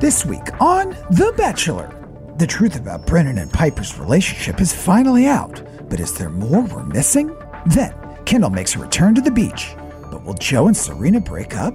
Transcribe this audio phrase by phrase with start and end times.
[0.00, 1.94] This week on The Bachelor.
[2.38, 6.84] The truth about Brendan and Pieper's relationship is finally out, but is there more we're
[6.84, 7.36] missing?
[7.66, 9.74] Then, Kendall makes a return to the beach,
[10.10, 11.74] but will Joe and Serena break up?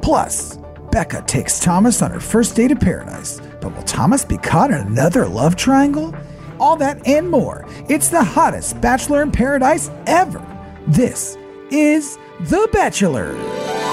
[0.00, 0.58] Plus,
[0.90, 4.78] Becca takes Thomas on her first date of paradise, but will Thomas be caught in
[4.78, 6.14] another love triangle?
[6.58, 7.66] All that and more.
[7.90, 10.42] It's the hottest Bachelor in Paradise ever.
[10.86, 11.36] This
[11.70, 13.89] is The Bachelor.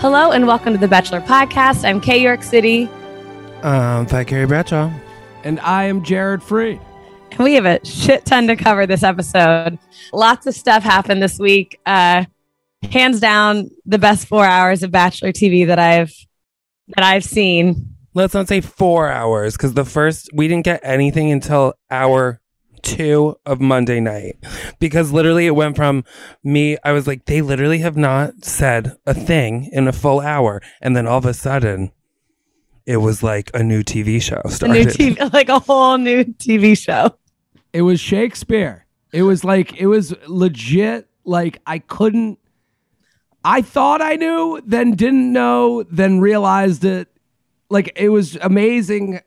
[0.00, 1.84] Hello and welcome to the Bachelor Podcast.
[1.84, 2.88] I'm Kay York City,
[3.62, 4.90] Um, Fat Carrie Bradshaw.
[5.44, 6.80] And I am Jared Freid.
[7.32, 9.78] and we have a shit ton to cover this episode.
[10.12, 11.78] Lots of stuff happened this week.
[11.86, 12.24] Uh,
[12.90, 16.12] hands down, the best four hours of Bachelor TV that I've
[16.96, 17.94] that I've seen.
[18.14, 22.40] Let's not say four hours because the first we didn't get anything until hour
[22.82, 24.36] two of Monday night
[24.78, 26.04] because literally it went from
[26.42, 26.76] me.
[26.84, 30.96] I was like, they literally have not said a thing in a full hour, and
[30.96, 31.92] then all of a sudden,
[32.86, 34.98] it was like a new TV show A started.
[34.98, 37.14] new TV, like a whole new TV show.
[37.72, 38.86] It was Shakespeare.
[39.12, 41.08] It was like it was legit.
[41.24, 42.38] Like I couldn't.
[43.44, 47.08] I thought I knew, then didn't know, then realized it.
[47.70, 49.20] Like it was amazing.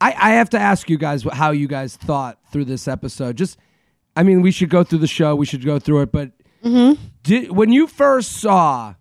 [0.00, 3.36] I, I have to ask you guys how you guys thought through this episode.
[3.36, 3.58] Just,
[4.16, 5.34] I mean, we should go through the show.
[5.34, 6.12] We should go through it.
[6.12, 6.32] But
[6.64, 7.02] mm-hmm.
[7.22, 8.94] did when you first saw,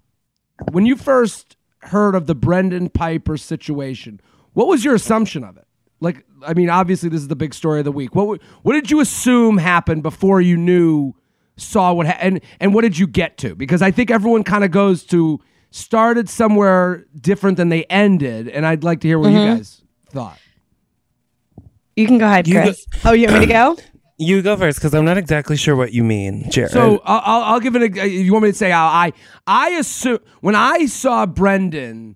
[0.71, 4.21] when you first heard of the Brendan Pieper situation,
[4.53, 5.67] what was your assumption of it?
[5.99, 8.13] Like, I mean, obviously this is the big story of the week.
[8.13, 11.13] What what did you assume happened before you knew,
[11.57, 13.55] saw what ha- and and what did you get to?
[13.55, 15.39] Because I think everyone kind of goes to
[15.71, 19.57] started somewhere different than they ended, and I'd like to hear what you mm-hmm.
[19.57, 20.37] guys thought.
[21.95, 22.85] You can go ahead, You Chris.
[23.05, 23.77] oh, you want me to go?
[24.19, 26.71] You go first because I'm not exactly sure what you mean, Jared.
[26.71, 28.01] So I'll, I'll I'll give it a.
[28.01, 29.11] Uh, you want me to say how I
[29.47, 32.15] I assume when I saw Brendan,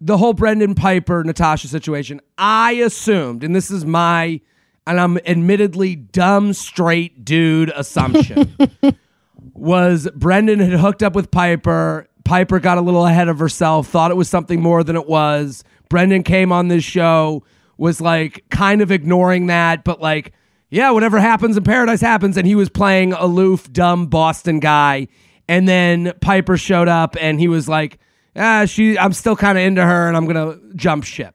[0.00, 4.40] the whole Brendan Pieper Natasha situation, I assumed, and this is my,
[4.84, 8.54] and I'm admittedly dumb straight dude assumption,
[9.54, 12.08] was Brendan had hooked up with Pieper.
[12.24, 15.62] Pieper got a little ahead of herself, thought it was something more than it was.
[15.88, 17.44] Brendan came on this show,
[17.78, 20.32] was like kind of ignoring that, but like,
[20.70, 22.36] yeah, whatever happens in paradise happens.
[22.36, 25.08] And he was playing aloof, dumb Boston guy.
[25.48, 27.98] And then Pieper showed up and he was like,
[28.34, 31.34] ah, she, I'm still kind of into her and I'm going to jump ship.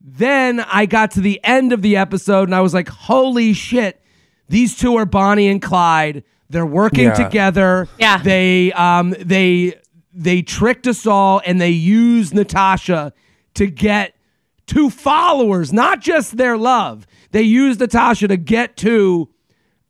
[0.00, 4.00] Then I got to the end of the episode and I was like, holy shit,
[4.48, 6.24] these two are Bonnie and Clyde.
[6.50, 7.12] They're working Yeah.
[7.14, 7.88] together.
[7.98, 8.18] Yeah.
[8.22, 9.74] They um they
[10.14, 13.12] they tricked us all and they used Natasha
[13.54, 14.14] to get
[14.68, 17.06] to followers, not just their love.
[17.32, 19.28] They used Natasha to get to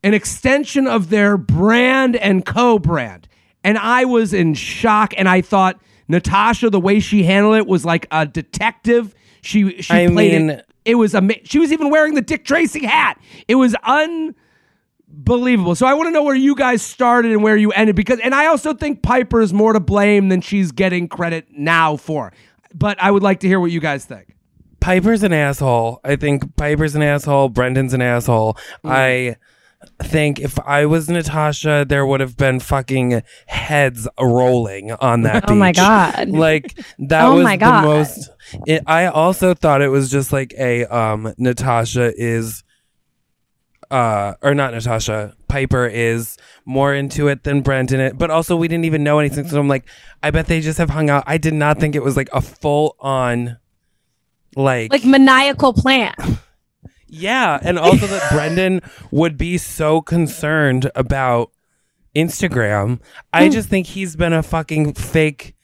[0.03, 3.29] an extension of their brand and co-brand.
[3.65, 7.85] And I was in shock and I thought Natasha the way she handled it was
[7.85, 9.15] like a detective.
[9.43, 10.65] She she I played mean- it.
[10.85, 13.21] It was ama- she was even wearing the Dick Tracy hat.
[13.47, 15.75] It was unbelievable.
[15.75, 18.35] So I want to know where you guys started and where you ended because and
[18.35, 22.33] I also think Pieper is more to blame than she's getting credit now for.
[22.75, 24.35] But I would like to hear what you guys think.
[24.81, 26.01] Pieper's an asshole.
[26.05, 27.49] I think Pieper's an asshole.
[27.49, 28.57] Brendan's an asshole.
[28.85, 29.37] I
[30.03, 35.51] think if I was Natasha, there would have been fucking heads rolling on that beach.
[35.51, 36.29] Oh my God.
[36.31, 38.31] Like that Oh was my the most.
[38.67, 42.65] It, I also thought it was just like a um Natasha is.
[43.91, 45.35] Uh, or not Natasha.
[45.49, 48.01] Pieper is more into it than Brendan.
[48.01, 49.49] It, but also we didn't even know anything.
[49.49, 49.87] So I'm like,
[50.23, 51.25] I bet they just have hung out.
[51.27, 53.57] I did not think it was like a full on,
[54.59, 56.15] like, Like maniacal plan.
[57.07, 61.51] yeah, and also that Brendan would be so concerned about
[62.15, 63.01] Instagram.
[63.33, 65.55] I just think he's been a fucking fake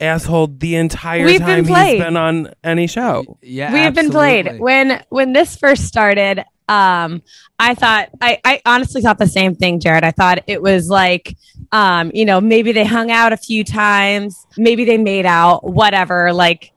[0.00, 1.94] asshole the entire We've been time played.
[1.94, 3.38] he's been on any show.
[3.42, 7.22] Yeah, we have been played when when this first started um
[7.60, 11.36] i thought I, I honestly thought the same thing jared i thought it was like
[11.70, 16.32] um you know maybe they hung out a few times maybe they made out whatever
[16.32, 16.72] like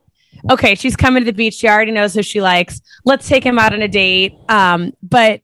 [0.48, 3.58] okay she's coming to the beach she already knows who she likes let's take him
[3.58, 5.42] out on a date um but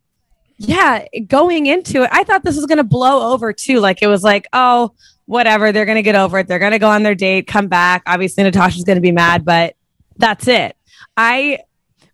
[0.59, 3.81] yeah, going into it, I thought this was going to blow over too.
[3.81, 4.93] Like it was like, oh,
[5.27, 6.49] whatever, they're going to get over it.
[6.49, 8.03] They're going to go on their date, come back.
[8.07, 9.75] Obviously, Natasha's going to be mad, but
[10.17, 10.77] that's it.
[11.17, 11.61] I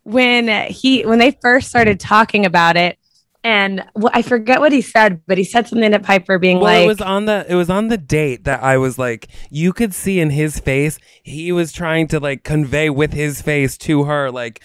[0.04, 2.98] when he when they first started talking about it,
[3.44, 6.72] and wh- I forget what he said, but he said something to Pieper, being Well,
[6.72, 9.72] like, it was on the it was on the date that I was like, you
[9.72, 14.04] could see in his face, he was trying to like convey with his face to
[14.04, 14.62] her, like,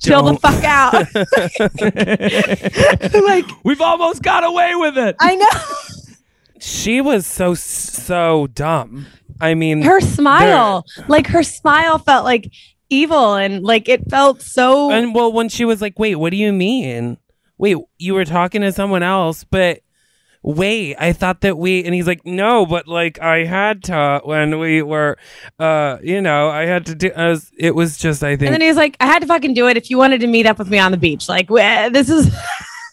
[0.00, 0.94] "Chill the fuck out."
[3.24, 5.16] like We've almost got away with it.
[5.20, 6.14] I know.
[6.60, 9.06] She was so so dumb.
[9.40, 12.50] I mean, her smile like her smile felt like
[12.90, 16.36] evil and like it felt so and well, when she was like, "Wait, what do
[16.36, 17.18] you mean?
[17.58, 19.80] Wait, you were talking to someone else, but."
[20.40, 24.60] Wait, I thought that we and he's like, no, but like I had to when
[24.60, 25.18] we were,
[25.58, 27.10] uh, you know, I had to do.
[27.14, 29.26] I was, it was just, I think, and then he was like i had to
[29.26, 31.48] fucking do it if you wanted to meet up with me on the beach like
[31.92, 32.30] this is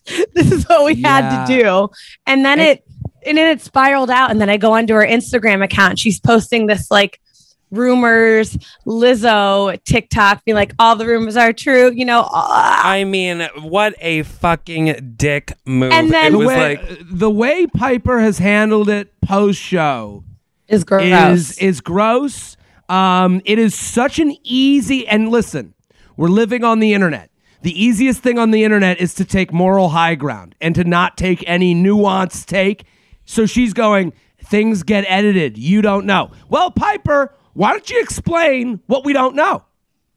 [0.34, 1.88] this is what we had to do
[2.26, 2.84] and then it
[3.26, 6.20] and then it spiraled out and then i go onto her instagram account and she's
[6.20, 7.20] posting this like
[7.78, 13.48] rumors lizzo tiktok being like all the rumors are true you know uh, I mean,
[13.62, 15.92] what a fucking dick move!
[15.92, 20.24] And then- it the way, like, the way Pieper has handled it post show
[20.68, 22.58] is gross is is gross.
[22.88, 25.74] Um, it is such an easy and listen,
[26.16, 27.32] we're living on the internet.
[27.64, 31.18] The easiest thing on the internet is to take moral high ground and to not
[31.18, 32.84] take any nuanced take.
[33.26, 34.14] So she's going,
[34.44, 35.58] things get edited.
[35.58, 36.30] You don't know.
[36.48, 39.64] Well, Pieper, why don't you explain what we don't know?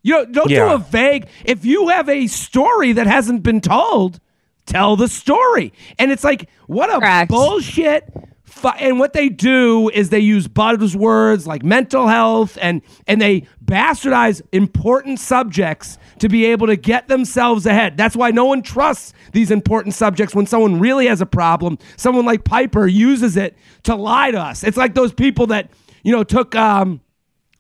[0.03, 1.29] You know, don't do a vague.
[1.45, 4.21] If you have a story that hasn't been told,
[4.67, 5.73] tell the story.
[5.99, 7.31] And it's like, what a Correct.
[7.31, 8.05] bullshit.
[8.45, 13.43] Fu- and what they do is they use buzzwords like mental health and and they
[13.65, 17.97] bastardize important subjects to be able to get themselves ahead.
[17.97, 21.79] That's why no one trusts these important subjects when someone really has a problem.
[21.97, 24.65] Someone like Pieper uses it to lie to us.
[24.65, 25.71] It's like those people that,
[26.03, 27.01] you know, took um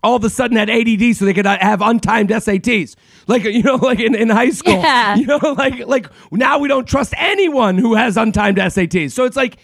[0.03, 2.95] all of a sudden had ADD so they could uh, have untimed SATs.
[3.27, 4.75] Like you know, like in, in high school.
[4.75, 5.17] Yeah.
[5.17, 9.13] You know, like like now we don't trust anyone who has untimed SATs.
[9.13, 9.59] So it's like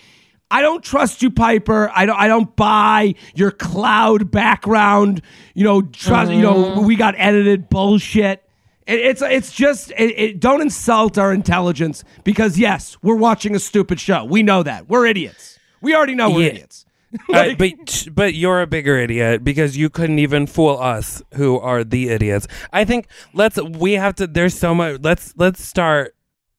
[0.51, 1.91] I don't trust you, Pieper.
[1.95, 2.17] I don't.
[2.19, 5.23] I don't buy your cloud background.
[5.55, 6.31] You know, trust.
[6.31, 8.43] You know, we got edited bullshit.
[8.87, 13.59] It, it's it's just it, it, don't insult our intelligence because yes, we're watching a
[13.59, 14.25] stupid show.
[14.25, 15.59] We know that we're idiots.
[15.81, 16.51] We already know we're Yeah.
[16.51, 16.87] idiots.
[17.33, 21.85] uh, but but you're a bigger idiot because you couldn't even fool us who are
[21.85, 22.47] the idiots.
[22.73, 24.27] I think let's we have to.
[24.27, 25.01] There's so much.
[25.03, 26.15] Let's let's start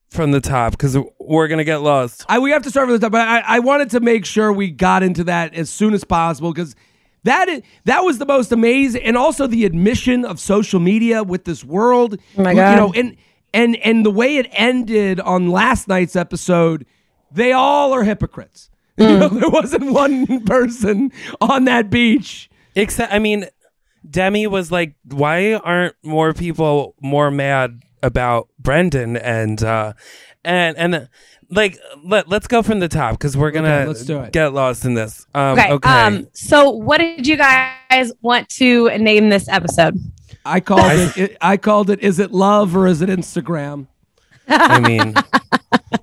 [0.10, 2.26] from the top because we're gonna get lost.
[2.30, 4.52] I, we have to start from the top, but I, I wanted to make sure
[4.54, 6.76] we got into that as soon as possible because
[7.24, 11.44] that is, that was the most amazing, and also the admission of social media with
[11.44, 12.18] this world.
[12.38, 13.18] Oh my You know, and
[13.54, 16.86] and and the way it ended on last night's episode,
[17.32, 18.70] they all are hypocrites.
[18.98, 19.20] You Mm.
[19.20, 21.12] know, there wasn't one person
[21.42, 22.50] on that beach.
[22.76, 23.46] Except, I mean,
[24.10, 29.94] Demi was like, "Why aren't more people more mad about Brendan?" And uh,
[30.46, 31.10] and and
[31.50, 34.32] like, let let's go from the top because we're gonna Okay, let's do it.
[34.32, 35.26] get lost in this.
[35.34, 35.90] Um, okay, okay.
[35.90, 39.98] um so what did you guys want to name this episode
[40.46, 41.38] I called it, it.
[41.42, 42.00] I called it.
[42.02, 43.88] Is it love or is it Instagram?
[44.48, 45.14] I mean,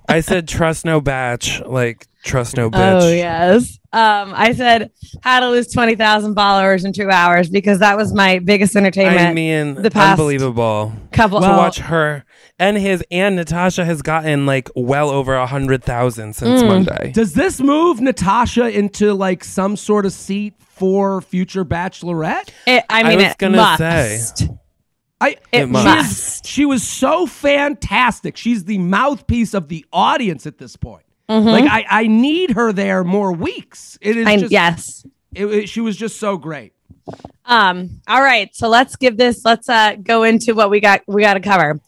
[0.07, 3.01] I said trust no batch, like trust no bitch.
[3.01, 3.79] Oh yes.
[3.91, 8.13] Um, I said how to lose twenty thousand followers in two hours because that was
[8.13, 9.19] my biggest entertainment.
[9.21, 10.93] I mean, the past unbelievable.
[11.11, 11.41] couple.
[11.41, 12.25] to watch her
[12.57, 16.67] and his and Natasha has gotten like well over a hundred thousand since Mm.
[16.67, 17.11] Monday.
[17.13, 22.49] Does this move Natasha into like some sort of seat for future Bachelorette?
[22.65, 24.37] It, I mean, was it gonna must.
[24.37, 24.47] say.
[25.23, 26.11] I It she, must.
[26.11, 28.37] is- she was so fantastic.
[28.37, 31.03] She's the mouthpiece of the audience at this point.
[31.29, 33.97] Like I, I need her there more weeks.
[34.01, 35.05] It is I, just yes.
[35.33, 36.73] it- it- she was just so great.
[37.45, 41.21] Um, all right, so let's give this let's uh go into what we got we
[41.21, 41.79] got to cover.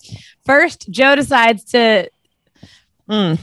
[0.46, 2.10] First, Joe decides to
[3.10, 3.38] Mm,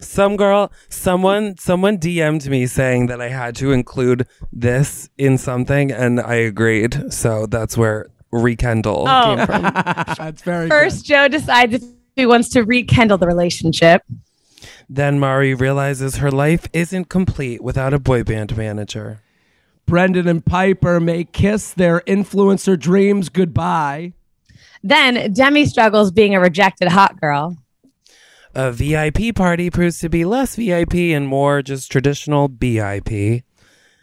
[0.00, 5.90] Some girl, someone, someone DM'd me saying that I had to include this in something,
[5.92, 7.12] and I agreed.
[7.12, 9.36] So that's where rekindle Oh.
[9.36, 9.62] came from.
[10.18, 11.82] That's very first Joe decides if
[12.14, 14.02] he wants to rekindle the relationship.
[14.88, 19.20] Then Mari realizes her life isn't complete without a boy band manager.
[19.86, 24.12] Brendan and Pieper may kiss their influencer dreams goodbye.
[24.82, 27.56] Then Demi struggles being a rejected hot girl.
[28.54, 33.42] A VIP party proves to be less VIP and more just traditional BIP.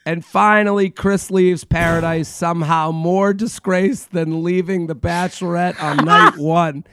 [0.05, 6.83] And finally, Chris leaves paradise somehow more disgraced than leaving the Bachelorette on night one.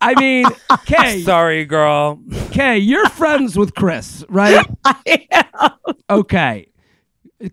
[0.00, 0.46] I mean,
[0.86, 2.20] Kay, Sorry, girl.
[2.50, 4.66] Kay, you're friends with Chris, right?
[4.84, 5.70] I am.
[6.08, 6.68] Okay.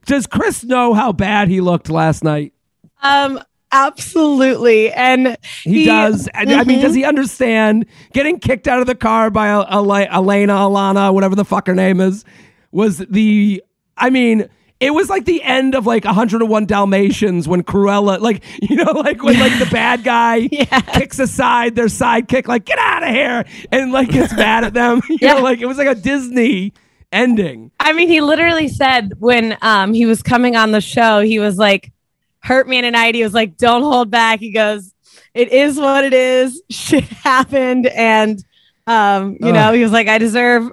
[0.05, 2.53] Does Chris know how bad he looked last night?
[3.01, 3.39] Um,
[3.71, 4.91] absolutely.
[4.93, 6.29] And He, does.
[6.33, 10.07] I I mean, does he understand getting kicked out of the car by a, a,
[10.13, 12.23] Elena, Alana, whatever the fuck her name is?
[12.71, 13.61] Was the,
[13.97, 18.75] I mean, it was like the end of like 101 Dalmatians when Cruella, like, you
[18.75, 20.47] know, like when like the bad guy
[20.93, 25.01] kicks aside their sidekick, like, get out of here, and like gets mad at them.
[25.09, 25.33] You Yeah.
[25.35, 26.73] know, like it was like a Disney
[27.11, 27.71] ending.
[27.79, 31.57] I mean, he literally said when um he was coming on the show, he was
[31.57, 31.91] like,
[32.39, 34.93] "Hurt me tonight." He was like, "Don't hold back." He goes,
[35.33, 36.61] "It is what it is.
[36.71, 38.43] Shit happened, and
[38.87, 39.53] um, you Ugh.
[39.53, 40.69] know, he was like, I deserve."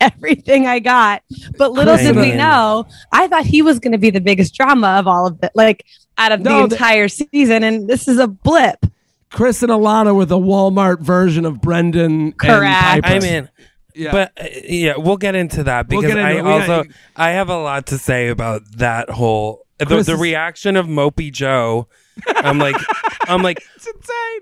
[0.00, 1.22] Everything I got,
[1.58, 4.96] but little did we know, I thought he was going to be the biggest drama
[4.98, 5.84] of all of it, like
[6.18, 8.86] out of No, the the- entire season, and this is a blip.
[9.30, 12.64] Chris and Alana were the Walmart version of Brendan Correct.
[12.64, 13.16] and Pieper.
[13.16, 13.48] I mean,
[13.94, 14.12] Yeah.
[14.12, 17.48] but uh, yeah, we'll get into that We'll because into I also got- I have
[17.48, 21.88] a lot to say about that whole the, the reaction of Mopey Joe.
[22.28, 22.76] I'm like,
[23.22, 24.40] I'm like, it's insane.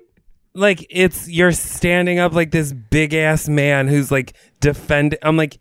[0.54, 5.16] Like it's you're standing up like this big ass man who's like defend.
[5.22, 5.58] I'm like,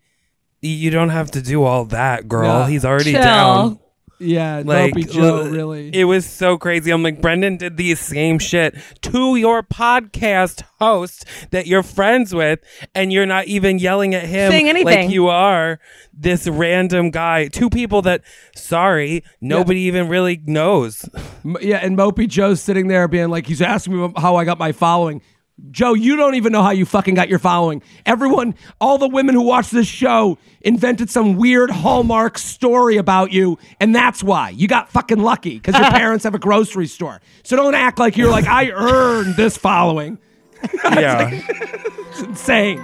[0.61, 2.61] you don't have to do all that, girl.
[2.61, 2.69] Yeah.
[2.69, 3.21] He's already Chill.
[3.21, 3.79] down.
[4.19, 5.89] Yeah, Like Dopey Joe, l- really.
[5.93, 6.91] It was so crazy.
[6.91, 12.59] I'm like, Brendan did the same shit to your podcast host that you're friends with,
[12.93, 14.85] and you're not even yelling at him Saying anything.
[15.05, 15.79] like you are
[16.13, 17.47] this random guy.
[17.47, 18.21] Two people that,
[18.55, 21.07] sorry, nobody even really knows.
[21.45, 24.59] M- yeah, and Mopey Joe's sitting there being like, he's asking me how I got
[24.59, 25.21] my following.
[25.71, 27.81] Joe, you don't even know how you fucking got your following.
[28.05, 33.57] Everyone, all the women who watch this show invented some weird Hallmark story about you,
[33.79, 34.49] and that's why.
[34.49, 37.21] You got fucking lucky because your parents have a grocery store.
[37.43, 40.17] So don't act like you're like, I earned this following.
[40.83, 41.41] Yeah.
[42.09, 42.83] It's insane.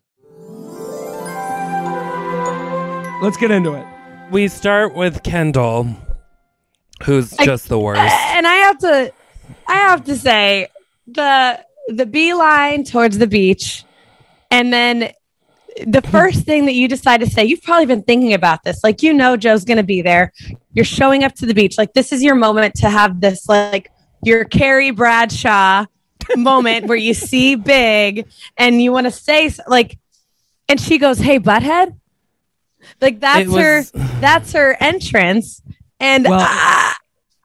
[3.21, 3.85] Let's get into it.
[4.31, 5.87] we start with Kendall,
[7.03, 7.99] who's I- just the worst.
[8.01, 9.13] and I have to,
[9.67, 10.67] I have to say
[11.07, 13.83] the the beeline towards the beach,
[14.49, 15.11] and then
[15.85, 18.83] the first thing that you decide to say, you've probably been thinking about this.
[18.83, 20.33] Like you know, Joe's going to be there.
[20.73, 21.77] You're showing up to the beach.
[21.77, 23.91] Like this is your moment to have this like
[24.23, 25.85] your Carrie Bradshaw
[26.35, 29.99] moment where you see big and you want to say like,
[30.67, 31.97] and she goes, "Hey, butthead."
[33.01, 33.83] Like that's was- her.
[34.21, 35.61] That's her entrance,
[35.99, 36.93] and Well- I,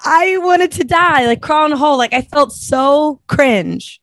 [0.05, 1.97] I wanted to die, like crawl in a hole.
[1.99, 4.01] Like I felt so cringe.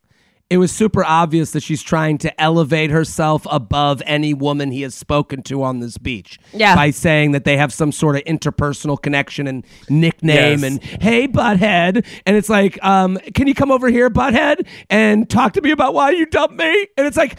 [0.50, 4.94] it was super obvious that she's trying to elevate herself above any woman he has
[4.94, 6.38] spoken to on this beach.
[6.52, 6.76] Yeah.
[6.76, 10.62] By saying that they have some sort of interpersonal connection and nickname Yes.
[10.62, 12.04] and hey butthead.
[12.26, 15.94] And it's like, um, can you come over here, butthead, and talk to me about
[15.94, 16.86] why you dumped me?
[16.98, 17.36] And it's like,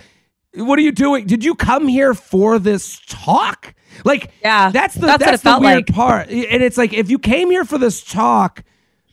[0.57, 1.25] what are you doing?
[1.27, 3.73] Did you come here for this talk?
[4.03, 5.95] Like, Yeah, that's the that's that's, the weird like.
[5.95, 6.27] part.
[6.29, 8.63] And it's like if you came here for this talk,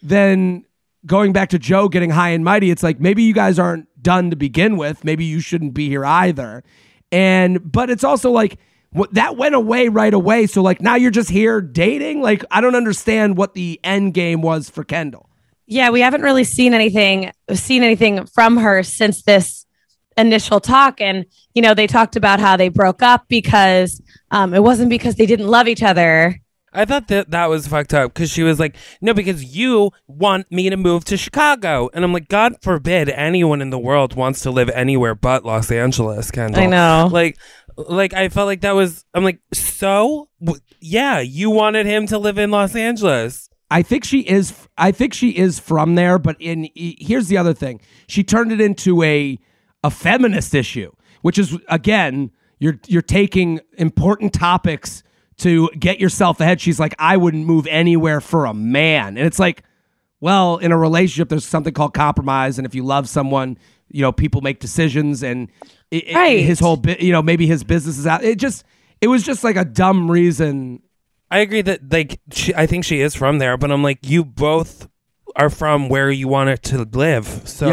[0.03, 0.65] then
[1.07, 4.31] going back to Joe getting high and mighty, it's like maybe you guys aren't done
[4.31, 5.05] to begin with.
[5.05, 6.65] Maybe you shouldn't be here either.
[7.11, 8.59] And but it's also like
[8.91, 10.47] what that went away right away.
[10.47, 12.21] So like now you're just here dating.
[12.21, 15.29] Like I don't understand what the end game was for Kendall.
[15.67, 19.62] Yeah, we haven't really seen anything seen anything from her since this
[20.17, 21.01] initial talk.
[21.01, 24.01] And you know, they talked about how they broke up because
[24.31, 26.41] um, it wasn't because they didn't love each other.
[26.75, 30.51] I thought that that was fucked up because she was like, no, because you want
[30.51, 31.91] me to move to Chicago.
[31.93, 35.71] And I'm like, God forbid anyone in the world wants to live anywhere but Los
[35.71, 36.63] Angeles, Kendall.
[36.63, 37.11] I know.
[37.13, 37.37] Like,
[37.77, 40.31] like I felt like that was, I'm like, so?
[40.81, 43.51] Yeah, you wanted him to live in Los Angeles.
[43.71, 44.69] I think she is.
[44.77, 46.19] I think she is from there.
[46.19, 49.39] But in here's the other thing: she turned it into a
[49.85, 55.03] a feminist issue, which is again, you're you're taking important topics
[55.39, 56.61] to get yourself ahead.
[56.61, 59.63] She's like, I wouldn't move anywhere for a man, and it's like,
[60.21, 63.59] well, in a relationship, there's something called compromise, and if you love someone,
[63.89, 65.49] you know, people make decisions, and
[65.91, 68.23] it, it- his whole, bi- you know, maybe his business is out.
[68.23, 68.65] It just,
[69.01, 70.83] it was just like a dumb reason
[71.31, 74.23] I agree that, like, she, I think she is from there, but I'm like, you
[74.25, 74.87] both
[75.35, 77.27] are from where you want it to live.
[77.49, 77.69] So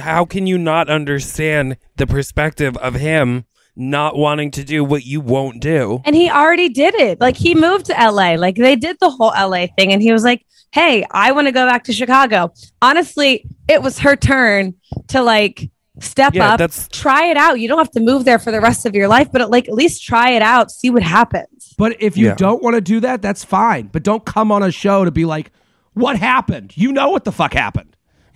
[0.00, 3.44] how can you not understand the perspective of him
[3.76, 6.00] not wanting to do what you won't do?
[6.04, 7.20] And he already did it.
[7.20, 8.34] Like he moved to LA.
[8.34, 9.92] Like they did the whole LA thing.
[9.92, 12.52] And he was like, hey, I want to go back to Chicago.
[12.82, 14.74] Honestly, it was her turn
[15.08, 15.70] to like
[16.00, 17.60] step Yeah, up, that's- try it out.
[17.60, 19.74] You don't have to move there for the rest of your life, but like at
[19.74, 21.72] least try it out, see what happens.
[21.78, 22.34] But if you Yeah.
[22.34, 23.88] don't want to do that, that's fine.
[23.92, 25.50] But don't come on a show to be like,
[25.92, 27.93] "What happened?" You know what the fuck happened.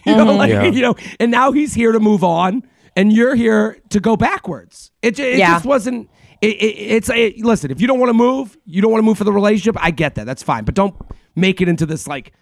[0.16, 0.64] You know, like Yeah.
[0.64, 0.94] you know.
[1.20, 2.62] And now he's here to move on,
[2.96, 4.90] and you're here to go backwards.
[5.02, 5.54] It, ju- it Yeah.
[5.54, 6.08] just wasn't.
[6.40, 7.70] It, it, it's a listen.
[7.70, 9.76] If you don't want to move, you don't want to move for the relationship.
[9.82, 10.24] I get that.
[10.26, 10.64] That's fine.
[10.64, 10.94] But don't
[11.34, 12.32] make it into this like,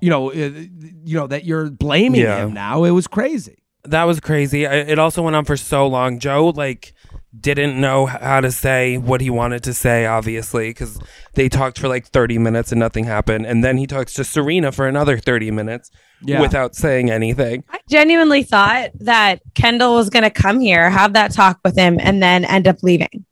[0.00, 2.44] you know, uh, you know that you're blaming Yeah.
[2.44, 2.84] him now.
[2.84, 3.58] It was crazy.
[3.84, 4.66] That was crazy.
[4.66, 6.18] I, it also went on for so long.
[6.18, 6.94] Joe like
[7.38, 10.98] didn't know how to say what he wanted to say, obviously, because
[11.34, 14.72] they talked for like thirty minutes and nothing happened, and then he talks to Serena
[14.72, 15.90] for another thirty minutes
[16.22, 16.40] Yeah.
[16.40, 17.64] without saying anything.
[17.68, 21.98] I genuinely thought that Kendall was going to come here, have that talk with him,
[22.00, 23.26] and then end up leaving.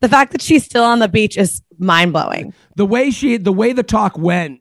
[0.00, 2.52] The fact that she's still on the beach is mind blowing.
[2.74, 4.60] the way she the way the talk went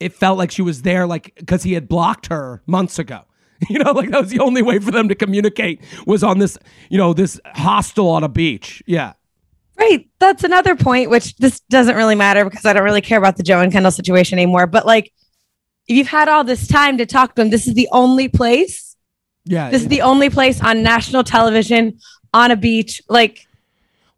[0.00, 3.20] it felt like she was there like because he had blocked her months ago
[3.68, 6.56] you know like that was the only way for them to communicate was on this
[6.88, 9.12] you know this hostel on a beach yeah
[9.78, 10.08] Right.
[10.18, 13.44] That's another point, which this doesn't really matter because I don't really care about the
[13.44, 14.66] Joe and Kendall situation anymore.
[14.66, 15.12] But like,
[15.88, 18.94] if you've had all this time to talk to him, this is the only place.
[19.44, 21.98] yeah This is the only place on national television
[22.34, 23.02] on a beach.
[23.08, 23.48] Like,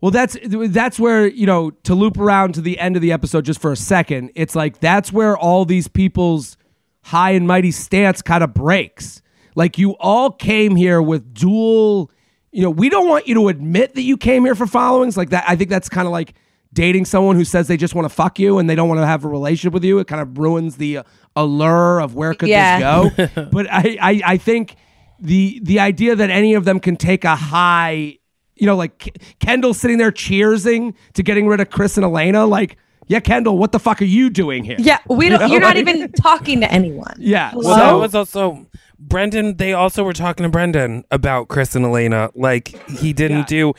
[0.00, 3.44] well that's that's where you know to loop around to the end of the episode
[3.44, 6.56] just for a second it's like that's where all these people's
[7.02, 9.20] high and mighty stance kind of breaks
[9.54, 12.10] like you all came here with dual
[12.50, 15.30] you know we don't want you to admit that you came here for followings like
[15.30, 16.34] that i think that's kind of like
[16.72, 19.06] dating someone who says they just want to fuck you and they don't want to
[19.06, 21.02] have a relationship with you it kind of ruins the uh,
[21.36, 23.08] allure of where could Yeah.
[23.08, 24.76] this go but I, I i think
[25.20, 28.18] the the idea that any of them can take a high
[28.56, 32.46] you know like K- kendall sitting there cheersing to getting rid of chris and elena
[32.46, 32.76] like
[33.08, 35.76] yeah kendall what the fuck are you doing here yeah, we don't, know, you're not
[35.76, 37.14] even talking to anyone.
[37.18, 38.66] yeah Well, that so was also
[39.02, 39.56] Brendan.
[39.56, 42.28] They also were talking to Brendan about Chris and Elena.
[42.34, 43.44] Like he didn't Yeah.
[43.46, 43.72] do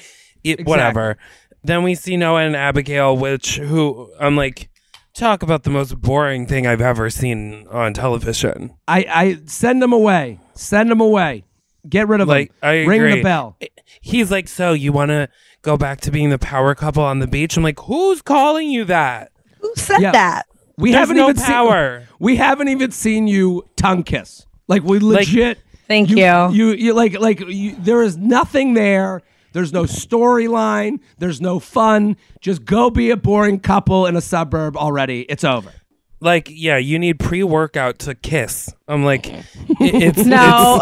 [0.43, 0.65] it.
[0.65, 1.17] Whatever.
[1.63, 4.69] Then we see Noah and Abigail, which who I'm like,
[5.13, 8.73] talk about the most boring thing I've ever seen on television.
[8.87, 11.43] I, I send them away send them away
[11.89, 13.15] get rid of Like them I ring agree.
[13.15, 13.57] the bell
[13.99, 15.27] He's like, so you want to
[15.63, 17.57] go back to being the power couple on the beach?
[17.57, 19.31] I'm like, who's calling you that?
[19.59, 20.11] Who said Yeah.
[20.11, 20.45] that?
[20.77, 21.99] we There's haven't no even power.
[22.01, 26.49] seen we haven't even seen you tongue kiss like we legit Thank you, you.
[26.51, 29.21] You, you like, like you, there is nothing there.
[29.53, 30.99] There's no storyline.
[31.17, 32.17] There's no fun.
[32.39, 35.21] Just go be a boring couple in a suburb already.
[35.23, 35.71] It's over.
[36.19, 38.71] Like, yeah, you need pre workout to kiss.
[38.87, 39.45] I'm like, it-
[39.79, 40.81] it's No.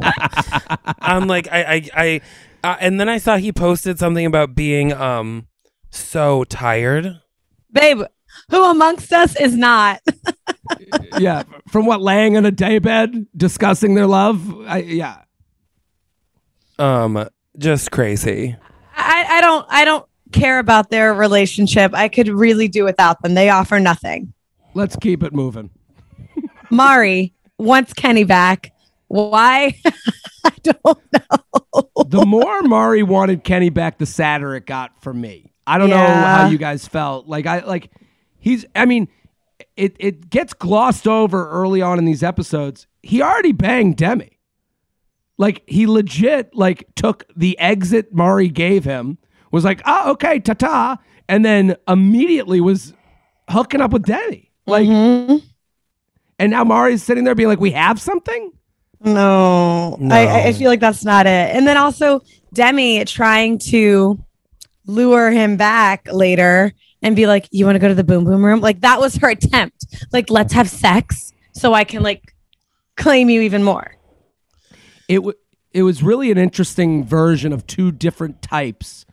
[1.00, 2.20] I'm like, I, I, I,
[2.64, 5.46] uh, and then I saw he posted something about being um
[5.90, 7.20] so tired.
[7.72, 8.02] Babe,
[8.50, 10.00] who amongst us is not?
[11.18, 11.42] yeah.
[11.68, 14.60] From what laying in a daybed discussing their love.
[14.66, 15.22] I, yeah.
[16.78, 18.56] Um, just crazy.
[18.96, 21.94] I, I don't I don't care about their relationship.
[21.94, 23.34] I could really do without them.
[23.34, 24.32] They offer nothing.
[24.74, 25.70] Let's keep it moving.
[26.70, 28.72] Mari wants Kenny back.
[29.08, 29.74] Why?
[30.44, 32.04] I don't know.
[32.06, 35.52] The more Mari wanted Kenny back, the sadder it got for me.
[35.66, 37.26] I don't know how you guys felt.
[37.26, 37.90] Like I like
[38.38, 39.08] he's I mean
[39.76, 42.86] it it gets glossed over early on in these episodes.
[43.02, 44.37] He already banged Demi.
[45.38, 49.18] Like he legit like took the exit Mari gave him,
[49.52, 50.98] was like, "Oh, okay, ta-ta,"
[51.28, 52.92] and then immediately was
[53.48, 54.50] hooking up with Demi.
[54.66, 55.42] Like Mhm.
[56.40, 58.50] and now Mari's sitting there being like, "We have something?"
[59.04, 60.14] No, No.
[60.14, 61.54] I, I- I feel like that's not it.
[61.54, 62.20] And then also
[62.52, 64.18] Demi trying to
[64.86, 68.44] lure him back later and be like, "You want to go to the boom boom
[68.44, 69.86] room?" Like that was her attempt.
[70.12, 72.34] Like, let's have sex so I can like
[72.96, 73.94] claim you even more.
[75.08, 75.38] It w-
[75.72, 79.04] it was really an interesting version of two different types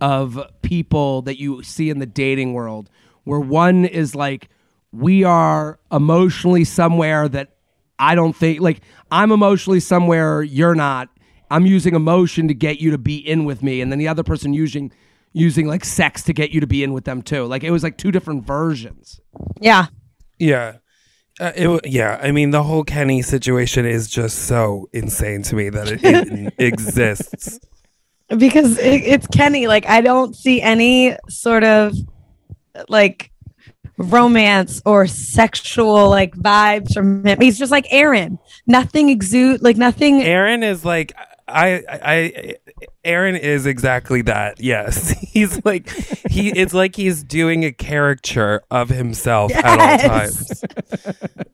[0.00, 2.88] of people that you see in the dating world
[3.24, 4.48] where one is like
[4.92, 7.56] we are emotionally somewhere that
[7.98, 8.80] I don't think like
[9.10, 11.08] I'm emotionally somewhere you're not
[11.50, 14.22] I'm using emotion to get you to be in with me and then the other
[14.22, 14.92] person using
[15.32, 17.82] using like sex to get you to be in with them too like it was
[17.82, 19.20] like two different versions
[19.60, 19.86] Yeah.
[20.38, 20.76] Yeah.
[21.40, 25.70] Uh, it, yeah, I mean the whole Kenny situation is just so insane to me
[25.70, 27.60] that it, it exists.
[28.36, 29.66] because it, it's Kenny.
[29.68, 31.94] Like I don't see any sort of
[32.88, 33.30] like
[33.98, 37.40] romance or sexual like vibes from him.
[37.40, 38.38] He's just like Aaron.
[38.66, 40.22] Nothing exude like nothing.
[40.22, 41.12] Aaron is like
[41.46, 42.54] I I
[43.04, 44.60] Aaron is exactly that.
[44.60, 45.10] Yes.
[45.28, 45.88] He's like
[46.28, 50.64] he it's like he's doing a caricature of himself at all times.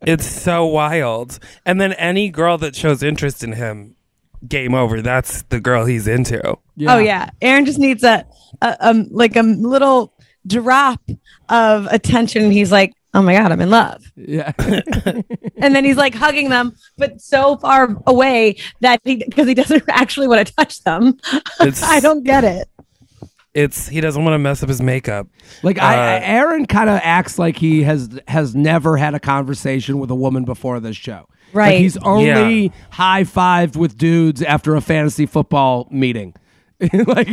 [0.07, 1.39] It's so wild.
[1.65, 3.97] And then any girl that shows interest in him,
[4.47, 5.03] game over.
[5.03, 6.57] That's the girl he's into.
[6.87, 8.27] Oh yeah, Aaron just needs a,
[8.63, 10.13] a um like a little
[10.47, 11.01] drop
[11.49, 12.51] of attention.
[12.51, 14.53] He's like, oh my god, I'm in love, Yeah.
[15.59, 19.83] and then he's like hugging them, but so far away that he because he doesn't
[19.89, 21.17] actually want to touch them.
[21.61, 22.69] It's I don't get it.
[23.55, 25.29] it's he doesn't want to mess up his makeup.
[25.63, 29.99] Like I, Uh, Aaron kind of acts like he has has never had a conversation
[29.99, 31.27] with a woman before this show.
[31.53, 31.79] Like Right.
[31.79, 32.69] he's only Yeah.
[32.91, 36.35] high fived with dudes after a fantasy football meeting.
[37.07, 37.29] like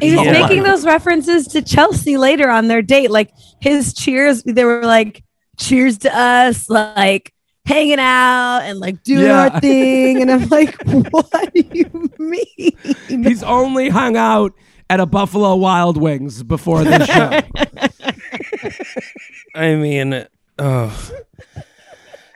[0.00, 3.10] He was making those references to Chelsea later on their date.
[3.10, 5.23] Like his cheers, they were like,
[5.58, 7.32] cheers to us, like
[7.66, 9.48] hanging out and like doing Yeah.
[9.50, 10.20] our thing.
[10.22, 10.76] And I'm like,
[11.10, 12.76] what do you mean?
[13.08, 14.52] he's only hung out
[14.90, 17.40] at a Buffalo Wild Wings before this show.
[19.54, 20.26] I mean,
[20.58, 21.10] oh.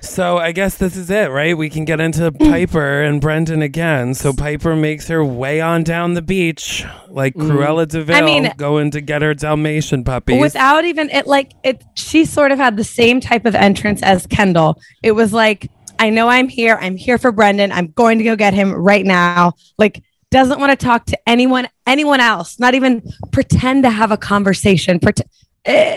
[0.00, 1.58] So I guess this is it, right?
[1.58, 4.14] We can get into Pieper and Brendan again.
[4.14, 8.52] So Pieper makes her way on down the beach, like Cruella de Vil, I mean-
[8.56, 10.38] going to get her Dalmatian puppy.
[10.38, 14.26] Without even it, like it, she sort of had the same type of entrance as
[14.26, 14.80] Kendall.
[15.02, 16.78] It was like, I know I'm here.
[16.80, 17.72] I'm here for Brendan.
[17.72, 19.54] I'm going to go get him right now.
[19.78, 22.60] Like, doesn't want to talk to anyone, anyone else.
[22.60, 25.00] Not even pretend to have a conversation.
[25.00, 25.22] Pret-
[25.64, 25.96] eh,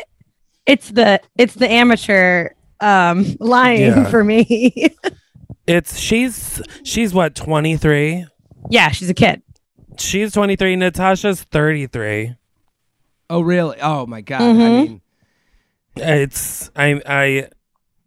[0.65, 2.49] it's the it's the amateur
[2.81, 4.09] um lying Yeah.
[4.09, 4.89] for me.
[5.67, 8.25] it's she's she's what twenty three.
[8.69, 9.41] yeah, she's a kid.
[9.97, 10.75] She's twenty three.
[10.75, 12.35] Natasha's thirty three.
[13.29, 13.77] oh really?
[13.81, 14.41] Oh my god.
[14.41, 14.57] I Mhm.
[14.57, 15.01] mean
[15.97, 17.47] It's I I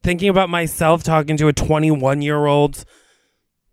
[0.02, 2.84] thinking about myself talking to a 21 year old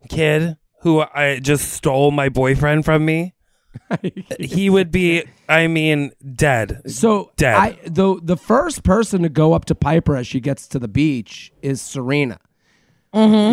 [0.10, 3.34] kid who I just stole my boyfriend from me.
[4.40, 6.82] he would be I mean dead.
[6.86, 7.56] So Dead.
[7.56, 10.88] I the the first person to go up to Pieper as she gets to the
[10.88, 12.40] beach is Serena.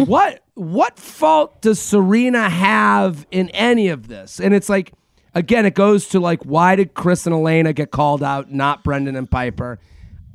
[0.05, 4.41] What what fault does Serena have in any of this?
[4.41, 4.93] And it's like
[5.35, 9.17] again, it goes to like why did Chris and Elena get called out, not Brendan
[9.17, 9.79] and Pieper?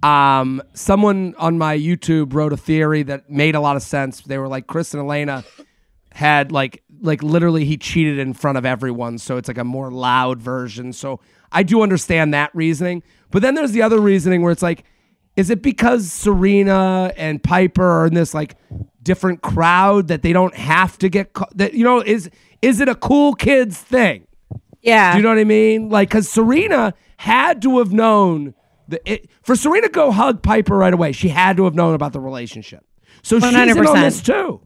[0.01, 4.19] Um, someone on my YouTube wrote a theory that made a lot of sense.
[4.19, 5.45] They were like Chris and Elena
[6.11, 9.91] had like like literally he cheated in front of everyone so it's like a more
[9.91, 10.93] loud version.
[10.93, 11.19] So
[11.51, 13.03] i do understand that reasoning.
[13.29, 14.85] But then there's the other reasoning where it's like
[15.35, 18.55] is it because serena and pieper are in this like
[19.01, 22.29] different crowd that they don't have to get ca- that you know is
[22.61, 24.27] is it a cool kids thing?
[24.81, 25.11] Yeah.
[25.13, 25.89] do you know what i mean?
[25.89, 28.53] Like because serena had to have known
[28.87, 31.93] that it, for serena to go hug pieper right away she had to have known
[31.93, 32.85] about the relationship.
[33.21, 33.93] So she's in on 100%.
[33.95, 34.61] this too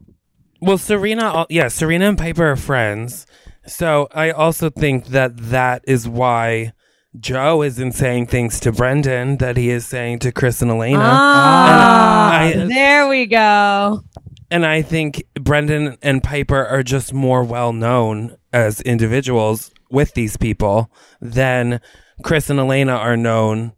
[0.60, 3.26] Well, Serena, yeah, Serena and Pieper are friends.
[3.66, 6.72] So I also think that that is why
[7.18, 10.98] Joe isn't saying things to Brendan that he is saying to Chris and Elena.
[11.02, 14.02] Ah, And I- there we go.
[14.50, 20.36] And I think Brendan and Pieper are just more well known as individuals with these
[20.38, 20.90] people
[21.20, 21.80] than
[22.22, 23.72] Chris and Elena are known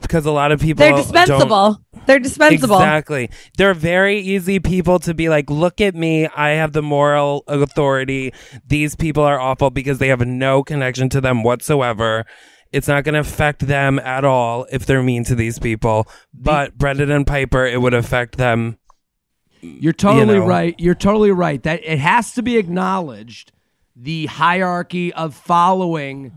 [0.00, 1.80] because a lot of people They're don't- dispensable.
[2.06, 2.76] They're dispensable.
[2.76, 3.30] Exactly.
[3.56, 6.26] They're very easy people to be like, look at me.
[6.28, 8.32] I have the moral authority.
[8.66, 12.24] These people are awful because they have no connection to them whatsoever.
[12.72, 16.08] It's not going to affect them at all if they're mean to these people.
[16.32, 18.78] But Brendan and Pieper, it would affect them.
[19.60, 20.46] You're totally know.
[20.46, 20.74] right.
[20.78, 21.62] You're totally right.
[21.62, 23.52] That it has to be acknowledged
[23.94, 26.32] the hierarchy of following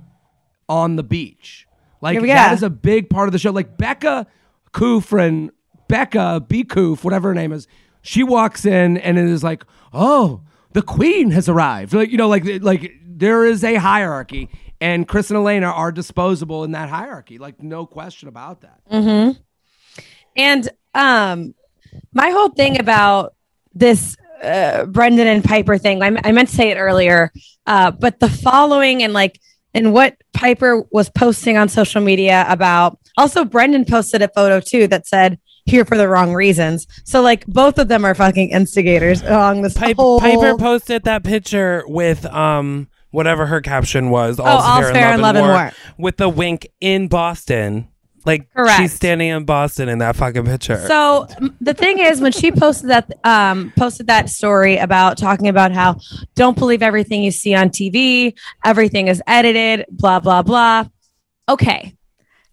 [0.68, 1.66] on the beach.
[2.04, 3.52] Like that is a big part of the show.
[3.52, 4.28] Like Becca
[4.74, 5.50] Kufrin,
[5.88, 7.68] Becca B Koof, whatever her name is,
[8.02, 9.64] she walks in and it is like,
[9.94, 10.42] oh,
[10.74, 11.94] the queen has arrived.
[11.94, 14.50] Like you know, like like there is a hierarchy,
[14.82, 17.38] and Chris and Elena are disposable in that hierarchy.
[17.38, 18.82] Like no question about that.
[18.92, 19.40] Mm-hmm.
[20.36, 21.56] And um,
[22.12, 23.36] my whole thing about
[23.74, 27.32] this uh, Brendan and Pieper thing, I, I meant to say it earlier,
[27.66, 29.40] uh, but the following and like,
[29.74, 32.98] and what Pieper was posting on social media about.
[33.18, 37.46] Also, Brendan posted a photo too that said "here for the wrong reasons." So, like,
[37.48, 40.20] both of them are fucking instigators along this Pi- whole.
[40.20, 44.40] Pieper posted that picture with um whatever her caption was.
[44.40, 45.72] All's, All's fair in love and war.
[45.98, 47.88] With the wink in Boston.
[48.26, 48.80] Like Correct.
[48.82, 50.86] she's standing in Boston in that fucking picture.
[50.88, 51.28] So
[51.60, 56.00] the thing is, when she posted that, um, posted that story about talking about how
[56.36, 58.34] don't believe everything you see on TV,
[58.64, 60.86] everything is edited, blah blah blah.
[61.50, 61.96] Okay,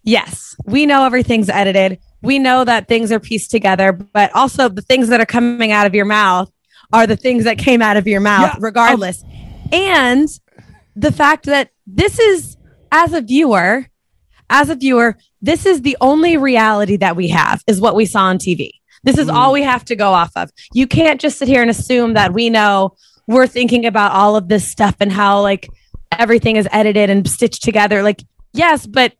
[0.03, 1.99] yes, we know everything's edited.
[2.23, 5.87] we know that things are pieced together, but also the things that are coming out
[5.87, 6.51] of your mouth
[6.93, 9.23] are the things that came out of your mouth, Yeah, regardless.
[9.71, 10.27] and
[10.95, 12.57] the fact that this is,
[12.91, 13.87] as a viewer,
[14.51, 18.25] as a viewer, this is the only reality that we have is what we saw
[18.25, 18.71] on TV.
[19.03, 19.33] This is mm.
[19.33, 20.51] all we have to go off of.
[20.73, 22.95] You can't just sit here and assume that we know
[23.27, 25.69] we're thinking about all of this stuff and how like
[26.11, 28.03] everything is edited and stitched together.
[28.03, 28.23] Like,
[28.53, 29.13] yes, but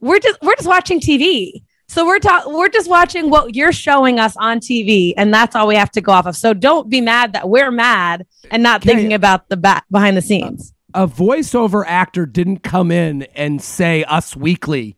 [0.00, 1.62] we're just we're just watching TV.
[1.86, 5.68] So we're ta- we're just watching what you're showing us on TV, and that's all
[5.68, 6.36] we have to go off of.
[6.36, 8.94] So don't be mad that we're mad and not Okay.
[8.94, 10.72] thinking about the back behind the scenes.
[10.96, 14.96] a voiceover actor didn't come in and say us weekly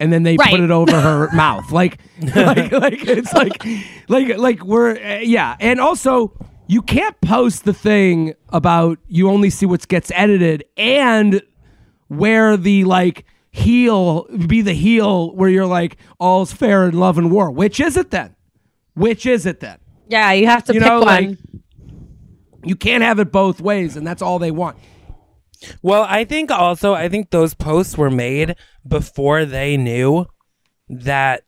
[0.00, 0.50] and then they Right.
[0.50, 1.70] put it over her mouth.
[1.72, 1.98] Like
[2.34, 3.64] like like it's like
[4.08, 5.56] like like we're uh, yeah.
[5.60, 6.32] And also
[6.68, 11.42] you can't post the thing about you only see what gets edited and
[12.08, 17.30] where the like heel be the heel where you're like all's fair in love and
[17.30, 17.50] war.
[17.50, 18.34] Which is it then?
[18.94, 19.78] Which is it then?
[20.08, 21.06] Yeah, you have to you pick know one.
[21.06, 21.38] like
[22.64, 24.76] you can't have it both ways and that's all they want
[25.82, 30.26] Well, I think also I think those posts were made before they knew
[30.88, 31.42] that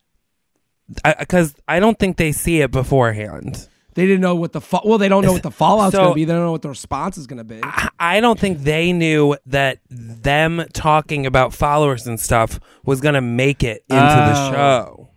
[1.19, 3.67] because I, don't think they see it beforehand.
[3.93, 4.97] They didn't know what the fa- well.
[4.97, 6.25] They don't know what the fallout's So- going to be.
[6.25, 7.59] They don't know what the response is going to be.
[7.99, 13.61] I don't think they knew that them talking about followers and stuff was gonna make
[13.63, 14.51] it into the Oh.
[14.51, 15.09] show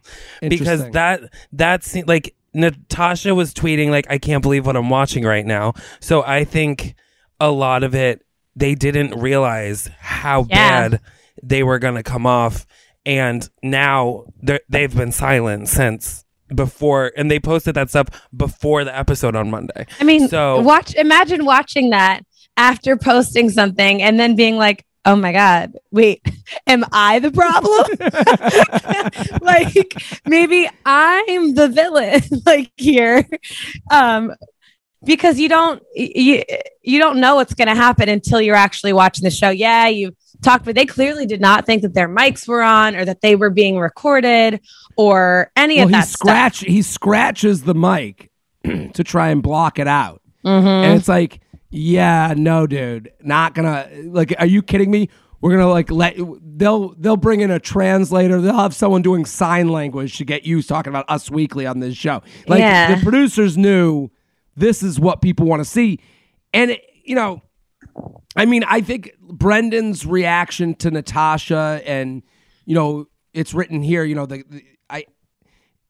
[0.48, 1.20] because that
[1.52, 5.74] that seemed like Natasha was tweeting like I can't believe what I'm watching right now.
[6.00, 6.94] So I think
[7.38, 8.22] a lot of it
[8.56, 10.88] they didn't realize how Yeah.
[10.90, 11.00] bad
[11.42, 12.66] they were gonna come off,
[13.06, 14.24] and now
[14.68, 19.86] they've been silent since before, and they posted that stuff before the episode on Monday.
[20.00, 20.94] I mean, so watch.
[20.94, 22.20] Imagine watching that
[22.56, 26.20] after posting something and then being like, "Oh my god, wait,
[26.66, 27.86] am I the problem?
[29.40, 29.94] like
[30.26, 33.26] maybe I'm the villain, like here."
[33.90, 34.32] Um,
[35.04, 36.42] because you don't you
[36.82, 39.50] you don't know what's going to happen until you're actually watching the show.
[39.50, 40.12] Yeah, you
[40.42, 43.36] talked, but they clearly did not think that their mics were on or that they
[43.36, 44.60] were being recorded
[44.96, 46.18] or any well, of he that stuff.
[46.18, 48.30] scratch he scratches the mic
[48.64, 50.84] to try and block it out, Mhm.
[50.84, 54.34] and it's like, yeah, no, dude, not gonna like.
[54.38, 55.08] Are you kidding me?
[55.40, 56.16] We're gonna like let
[56.56, 58.40] they'll they'll bring in a translator.
[58.40, 61.96] They'll have someone doing sign language to get you talking about us weekly on this
[61.96, 62.22] show.
[62.46, 62.94] Like Yeah.
[62.94, 64.10] the producers knew
[64.56, 66.00] this is what people want to see,
[66.52, 67.42] and it, you know,
[68.36, 72.22] I mean, I think Brendan's reaction to Natasha, and
[72.64, 74.04] you know, it's written here.
[74.04, 75.04] You know, the, the I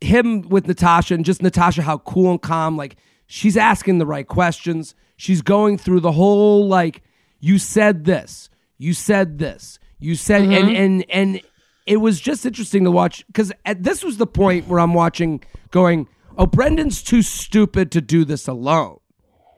[0.00, 2.76] him with Natasha and just Natasha, how cool and calm.
[2.76, 2.96] Like
[3.26, 4.94] she's asking the right questions.
[5.16, 7.02] She's going through the whole like,
[7.40, 10.76] you said this, you said this, you said, and mm-hmm.
[10.76, 11.40] and and
[11.86, 16.08] it was just interesting to watch because this was the point where I'm watching, going,
[16.38, 18.98] oh, Brendan's too stupid to do this alone.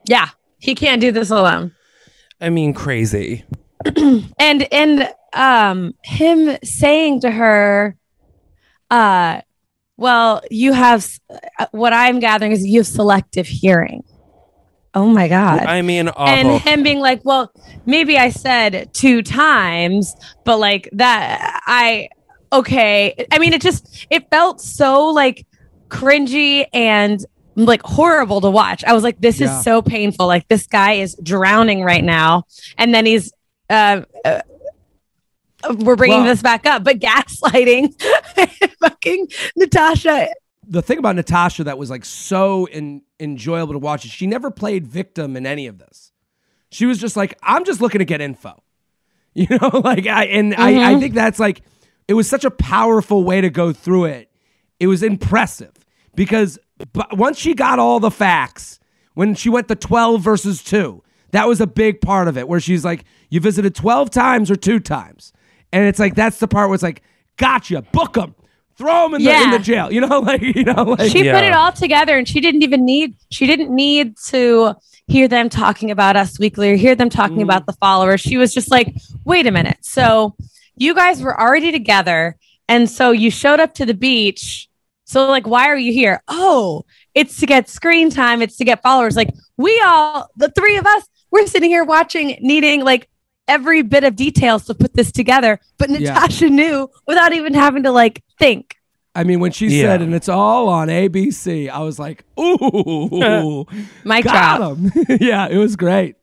[0.06, 1.72] Yeah, he can't do this alone.
[2.40, 3.44] I mean, crazy.
[4.38, 7.96] and and um him saying to her
[8.90, 9.40] uh
[9.96, 11.06] well you have
[11.58, 14.02] uh, what i'm gathering is you have selective hearing
[14.94, 16.26] oh my god I mean, awful.
[16.26, 17.52] and him being like well
[17.84, 22.08] maybe i said two times but like that i
[22.52, 25.46] okay i mean it just it felt so like
[25.94, 27.24] cringy and
[27.56, 29.58] like horrible to watch i was like this Yeah.
[29.58, 32.44] is so painful like this guy is drowning right now
[32.78, 33.32] and then he's
[33.70, 34.40] uh, uh
[35.78, 37.94] we're bringing Well- this back up but gaslighting
[38.80, 40.28] fucking natasha
[40.66, 44.50] the thing about Natasha that was like so in, enjoyable to watch is she never
[44.50, 46.10] played victim in any of this.
[46.70, 48.62] She was just like, I'm just looking to get info.
[49.34, 51.60] You know, like I and I, I think that's like
[52.08, 54.30] it was such a powerful way to go through it.
[54.80, 55.73] It was impressive
[56.14, 56.58] because
[56.92, 58.80] but once she got all the facts,
[59.14, 62.60] when she went to 12 versus 2, that was a big part of it where
[62.60, 65.32] she's like, You visited 12 times or two times.
[65.72, 67.02] And it's like that's the part where it's like,
[67.36, 68.34] gotcha, book them.
[68.76, 69.50] Throw them in, the, in Yeah.
[69.56, 69.92] the jail.
[69.92, 71.34] You know, like, you know, like she Yeah.
[71.34, 74.74] put it all together and she didn't even need she didn't need to
[75.06, 77.66] hear them talking about us weekly or hear them talking about mm.
[77.66, 80.34] the followers she was just like wait a minute so
[80.76, 82.36] you guys were already together
[82.70, 84.66] and so you showed up to the beach
[85.04, 88.82] so like why are you here oh it's to get screen time it's to get
[88.82, 93.08] followers like we all the three of us we're sitting here watching needing like
[93.46, 96.14] every bit of details to put this together but Yeah.
[96.14, 98.76] natasha knew without even having to like think
[99.16, 99.82] I mean, when she Yeah.
[99.82, 103.64] said, and it's all on ABC, I was like, ooh,
[104.02, 104.34] my drop.
[104.58, 104.90] got him.
[105.20, 106.16] yeah, it was great.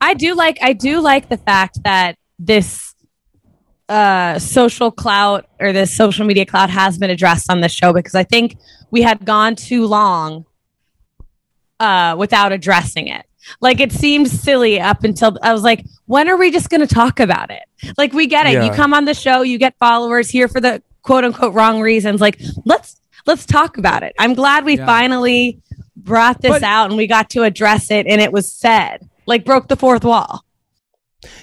[0.00, 2.83] I do like I do like the fact that this
[3.88, 8.14] uh, social clout or this social media clout has been addressed on this show because
[8.14, 8.56] I think
[8.90, 10.46] we had gone too long
[11.80, 13.26] uh, without addressing it.
[13.60, 16.86] Like it seemed silly up until I was like, when are we just going to
[16.86, 17.62] talk about it?
[17.98, 18.64] Like we get it.
[18.64, 22.22] You come on the show, you get followers here for the quote unquote wrong reasons.
[22.22, 24.14] Like let's let's talk about it.
[24.18, 24.86] I'm glad we Yeah.
[24.86, 25.60] finally
[25.94, 29.08] brought this But- out and we got to address it and it was said.
[29.26, 30.44] Like broke the fourth wall.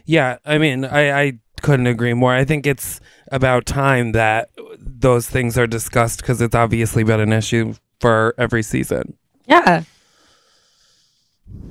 [0.06, 2.34] Yeah, I mean, I, I couldn't agree more.
[2.34, 3.00] I think it's
[3.32, 8.64] about time that those things are discussed because it's obviously been an issue for every
[8.64, 9.18] season.
[9.46, 9.84] Yeah.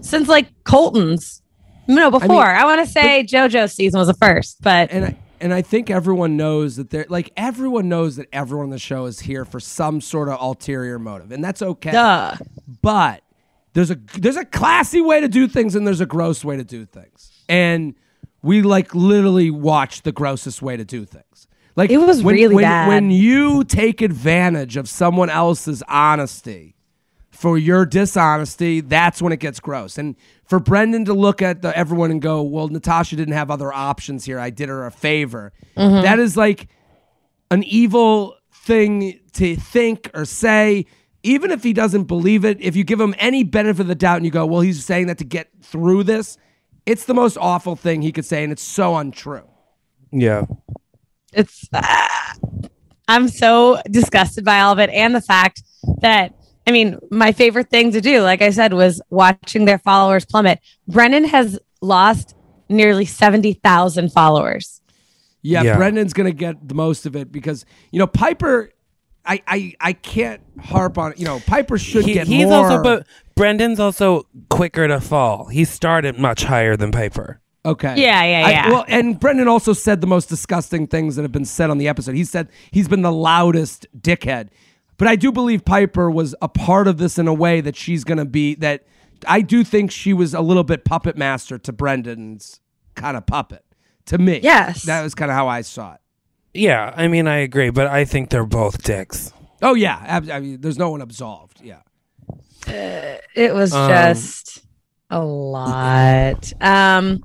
[0.00, 1.42] Since like Colton's.
[1.87, 2.44] No, before.
[2.44, 5.90] I, want to say JoJo's season was the first, but and I, and I think
[5.90, 9.59] everyone knows that they're like everyone knows that everyone on the show is here for
[9.59, 11.90] some sort of ulterior motive, and that's okay.
[11.90, 12.37] duh.
[12.81, 13.24] But
[13.72, 16.64] there's a there's a classy way to do things, and there's a gross way to
[16.64, 17.94] do things, and
[18.42, 21.46] we like literally watch the grossest way to do things.
[21.76, 22.88] Like It was when, really when, bad.
[22.88, 26.74] when you take advantage of someone else's honesty
[27.31, 29.96] for your dishonesty, that's when it gets gross.
[29.96, 33.72] And for Brendan to look at the, everyone and go, "Well, Natasha didn't have other
[33.72, 34.38] options here.
[34.38, 36.03] I did her a favor." Mm-hmm.
[36.03, 36.68] That is like
[37.50, 40.87] an evil thing to think or say.
[41.22, 44.16] Even if he doesn't believe it, if you give him any benefit of the doubt
[44.16, 46.37] and you go, "Well, he's saying that to get through this,"
[46.90, 49.46] it's the most awful thing he could say, and it's so untrue.
[50.11, 50.46] Yeah.
[51.33, 52.35] It's ah.
[53.07, 55.62] I'm so disgusted by all of it and the fact
[56.00, 56.35] that
[56.66, 60.61] I mean, my favorite thing to do, like I said, was watching their followers plummet.
[60.87, 62.35] Brendan has lost
[62.68, 64.81] nearly 70,000 followers.
[65.42, 65.76] Yeah, Yeah.
[65.76, 68.70] Brendan's gonna get the most of it because you know Pieper.
[69.26, 72.54] I I, I can't harp on you know Pieper should He- get he's more.
[72.66, 75.46] also, but Brendan's also quicker to fall.
[75.46, 77.40] He started much higher than Pieper.
[77.64, 77.94] okay.
[77.96, 78.70] Yeah, yeah, I- yeah.
[78.70, 81.88] well, and Brendan also said the most disgusting things that have been said on the
[81.88, 82.14] episode.
[82.14, 84.48] He said he's been the loudest dickhead.
[84.96, 88.04] But I do believe Pieper was a part of this in a way that she's
[88.04, 88.85] gonna be that.
[89.26, 92.61] I do think she was a little bit puppet master to Brendan's
[92.94, 93.64] kind of puppet.
[94.06, 94.83] To me, Yes.
[94.85, 96.00] that was kind of how I saw it.
[96.52, 99.32] Yeah, I mean, I agree, but I think they're both dicks.
[99.62, 101.60] Oh yeah, ab- I mean, there's no one absolved.
[101.62, 101.80] Yeah.
[102.66, 104.62] It was Um, just
[105.10, 106.52] a lot.
[106.60, 107.22] Um,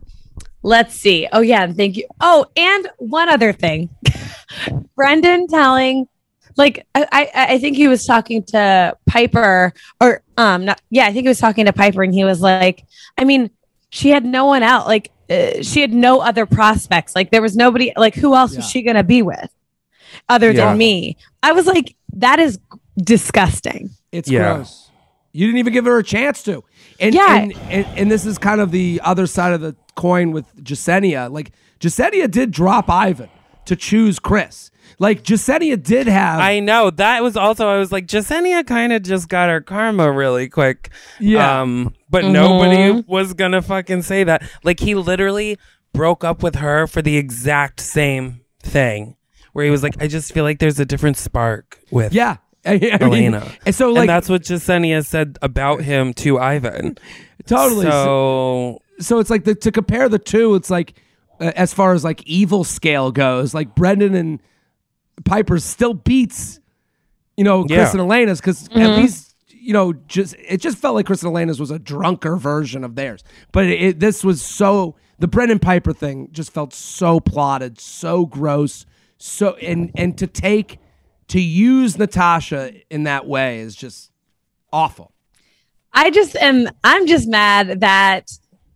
[0.63, 1.27] let's see.
[1.31, 2.05] Oh yeah, and thank you.
[2.19, 3.89] Oh, and one other thing,
[4.95, 6.07] Brendan telling,
[6.57, 11.13] like, I, I I think he was talking to Pieper, or um, not, yeah, I
[11.13, 12.85] think he was talking to Pieper, and he was like,
[13.17, 13.49] I mean,
[13.95, 17.55] she had no one out, like, uh, she had no other prospects, like, there was
[17.55, 19.49] nobody, like, who else was she gonna be with,
[20.27, 20.65] other Yeah.
[20.69, 21.17] than me?
[21.41, 22.59] I was like, that is
[22.97, 23.89] disgusting.
[24.11, 24.55] It's Yeah.
[24.55, 24.89] gross.
[25.33, 26.63] You didn't even give her a chance to.
[26.99, 27.35] And, Yeah.
[27.35, 31.29] and, and and this is kind of the other side of the coin with Jessenia.
[31.29, 33.29] Like Jessenia did drop Ivan
[33.65, 34.71] to choose Chris.
[34.97, 37.67] Like Jessenia did have I know that was also.
[37.67, 40.89] I was like, Jessenia kind of just got her karma really quick.
[41.19, 41.61] Yeah.
[41.61, 44.43] Um, but nobody was gonna fucking say that.
[44.63, 45.57] Like he literally
[45.93, 49.15] broke up with her for the exact same thing,
[49.53, 52.37] where he was like, I just feel like there's a different spark with yeah.
[52.65, 53.55] I mean, Alana.
[53.65, 56.97] And so like and that's what Jessenia said about him to Ivan.
[57.45, 57.85] totally.
[57.85, 60.55] So, So so it's like the, to compare the two.
[60.55, 60.99] It's like
[61.39, 64.39] uh, as far as like evil scale goes, like Brendan and
[65.25, 66.59] Pieper still beats
[67.37, 68.01] you know Chris Yeah.
[68.01, 69.24] and Alana's because at least
[69.65, 72.95] you know just it just felt like Chris and Alana's was a drunker version of
[72.95, 73.23] theirs.
[73.51, 78.85] But it- this was so the Brendan Pieper thing just felt so plotted, so gross,
[79.17, 80.79] so and and to take
[81.29, 84.11] to use Natasha in that way is just
[84.71, 85.11] awful.
[85.93, 88.29] I just am I'm just mad that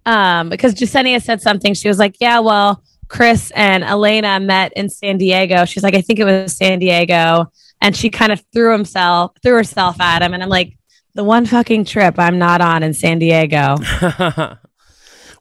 [0.06, 1.74] um because Jessenia said something.
[1.74, 5.66] She was like, Yeah, well, Chris and Alana met in San Diego.
[5.66, 7.52] She's like, I think it was San Diego.
[7.82, 10.34] And she kind of threw himself threw herself at him.
[10.34, 10.78] And I'm like,
[11.14, 13.78] the one fucking trip I'm not on in San Diego.
[14.02, 14.60] well,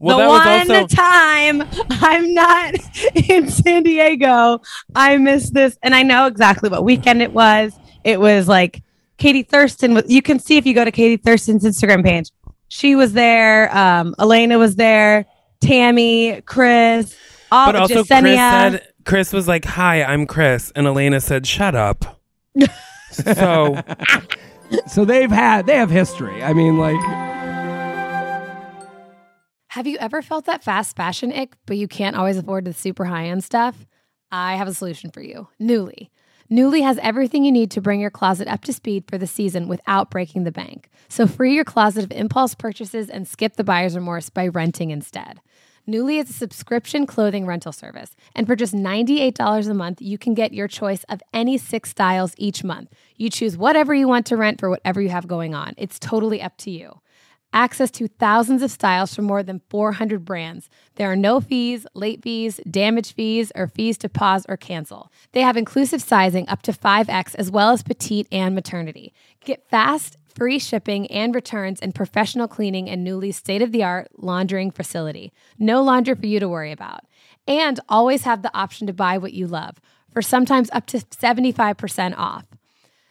[0.01, 2.75] the that one was also time I'm not
[3.29, 4.61] in San Diego,
[4.95, 7.79] I missed this, and I know exactly what weekend it was.
[8.05, 8.83] It was like
[9.19, 10.01] Katie Thurston.
[10.07, 12.31] You can see if you go to Katie Thurston's Instagram page.
[12.69, 13.75] She was there.
[13.77, 15.27] Um, Alana was there.
[15.61, 17.17] Tammy, Chris,
[17.51, 21.75] all but also Chris said Chris was like, "Hi, I'm Chris," and Alana said, "Shut
[21.75, 22.21] up."
[23.11, 23.81] so
[24.87, 26.43] So they've had they have history.
[26.43, 27.01] I mean, like
[29.69, 33.05] Have you ever felt that fast fashion ick, but you can't always afford the super
[33.05, 33.87] high end stuff?
[34.31, 36.11] I have a solution for you Nuuly.
[36.51, 39.69] Nuuly has everything you need to bring your closet up to speed for the season
[39.69, 40.89] without breaking the bank.
[41.09, 45.41] So free your closet of impulse purchases and skip the buyer's remorse by renting instead.
[45.89, 50.35] Nuuly is a subscription clothing rental service, and for just $98 a month, you can
[50.35, 52.93] get your choice of any six styles each month.
[53.17, 55.73] You choose whatever you want to rent for whatever you have going on.
[55.79, 57.01] It's totally up to you.
[57.55, 60.69] Access to thousands of styles from more than 400 brands.
[60.97, 65.11] There are no fees, late fees, damage fees, or fees to pause or cancel.
[65.33, 69.15] They have inclusive sizing up to 5X as well as petite and maternity.
[69.43, 74.09] Get fast, free shipping and returns and professional cleaning in Nuuly's state of the art
[74.17, 75.33] laundering facility.
[75.59, 77.01] No laundry for you to worry about.
[77.47, 79.81] And always have the option to buy what you love
[80.13, 82.45] for sometimes up to 75% off.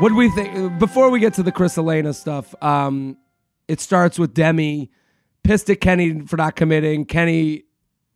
[0.00, 0.78] What do we think?
[0.78, 3.16] Before we get to the Chris Alana stuff, um,
[3.68, 4.90] it starts with Demi
[5.44, 7.04] pissed at Kenny for not committing.
[7.04, 7.64] Kenny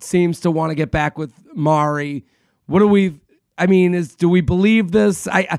[0.01, 2.24] seems to want to get back with Mari.
[2.66, 3.20] What do we?
[3.59, 5.26] I mean, is do we believe this?
[5.28, 5.59] I, I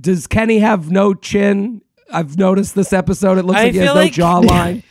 [0.00, 1.82] does Kenny have no chin?
[2.10, 3.36] I've noticed this episode.
[3.38, 4.12] It looks I like he has feel no like-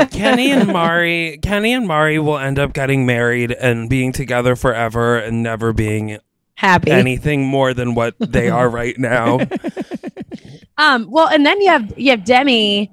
[0.00, 0.10] jawline.
[0.10, 5.16] Kenny and Mari, Kenny and Mari will end up getting married and being together forever
[5.16, 6.18] and never being
[6.54, 6.90] Happy.
[6.90, 9.38] anything more than what they are right now.
[10.78, 12.90] Um, well, and then you have you have Demi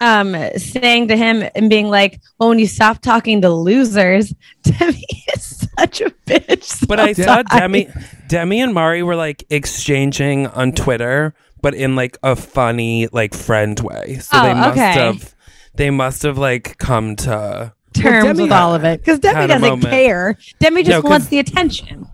[0.00, 5.04] um saying to him and being like, Well, when you stop talking to losers, Demi
[5.34, 6.86] is such a bitch.
[6.88, 7.42] But I saw.
[7.42, 7.88] Demi,
[8.28, 13.78] Demi and Mari were like exchanging on Twitter, but in like a funny, like friend
[13.80, 14.18] way.
[14.20, 14.92] So Oh, they must okay.
[14.92, 15.34] have,
[15.74, 17.72] they must have like come to.
[17.94, 18.98] terms Demi with all of it.
[19.00, 20.36] Because Demi doesn't care.
[20.58, 22.08] Demi just No, 'cause- wants the attention.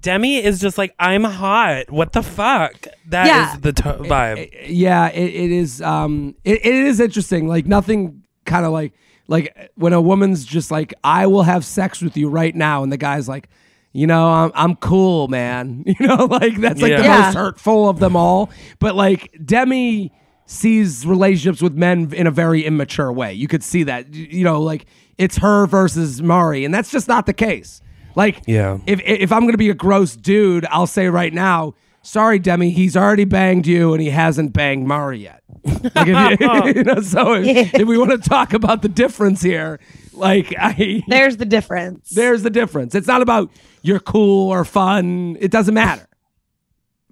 [0.00, 1.90] Demi is just like I'm hot.
[1.90, 2.86] What the fuck?
[3.08, 3.56] That is Yeah.
[3.60, 4.50] the to- vibe.
[4.68, 5.82] yeah, it, it is.
[5.82, 7.48] Um, it, it is interesting.
[7.48, 8.92] Like nothing, kind of like
[9.28, 12.90] like when a woman's just like, "I will have sex with you right now," and
[12.90, 13.48] the guy's like,
[13.92, 17.22] "You know, I'm I'm cool, man." You know, like that's like the Yeah.
[17.26, 18.50] most hurtful of them all.
[18.78, 20.12] But like Demi
[20.46, 23.32] sees relationships with men in a very immature way.
[23.34, 24.12] You could see that.
[24.14, 24.86] You know, like
[25.18, 27.82] it's her versus Mari, and that's just not the case.
[28.14, 28.78] Like, Yeah.
[28.86, 32.96] if if I'm gonna be a gross dude, I'll say right now, sorry, Demi, he's
[32.96, 35.42] already banged you and he hasn't banged Mari yet.
[35.94, 39.42] Like if you, you know, so if, if we want to talk about the difference
[39.42, 39.78] here,
[40.12, 42.10] like I, There's the difference.
[42.10, 42.94] there's the difference.
[42.94, 43.50] It's not about
[43.82, 45.36] you're cool or fun.
[45.40, 46.06] It doesn't matter.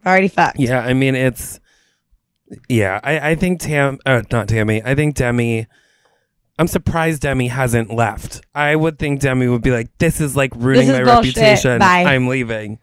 [0.06, 0.58] already fucked.
[0.58, 1.60] Yeah, I mean it's
[2.68, 4.82] yeah, I, I think Tam uh, not Tammy.
[4.82, 5.66] I think Demi
[6.58, 8.40] I'm surprised Demi hasn't left.
[8.54, 11.36] I would think Demi would be like, This is like ruining is my bullshit.
[11.36, 11.78] reputation.
[11.78, 12.78] Bye." I'm leaving.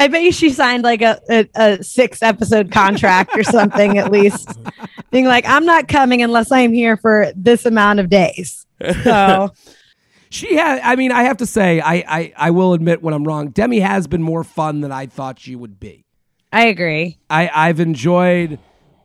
[0.00, 4.10] I bet you she signed like a, a, a six episode contract or something at
[4.10, 4.58] least.
[5.10, 8.66] Being like, I'm not coming unless I'm here for this amount of days.
[9.04, 9.50] So
[10.30, 10.80] She had.
[10.80, 13.48] I mean, I have to say, I, I I will admit when I'm wrong.
[13.48, 16.04] Demi has been more fun than I thought she would be.
[16.52, 17.18] I agree.
[17.30, 18.58] I, I've enjoyed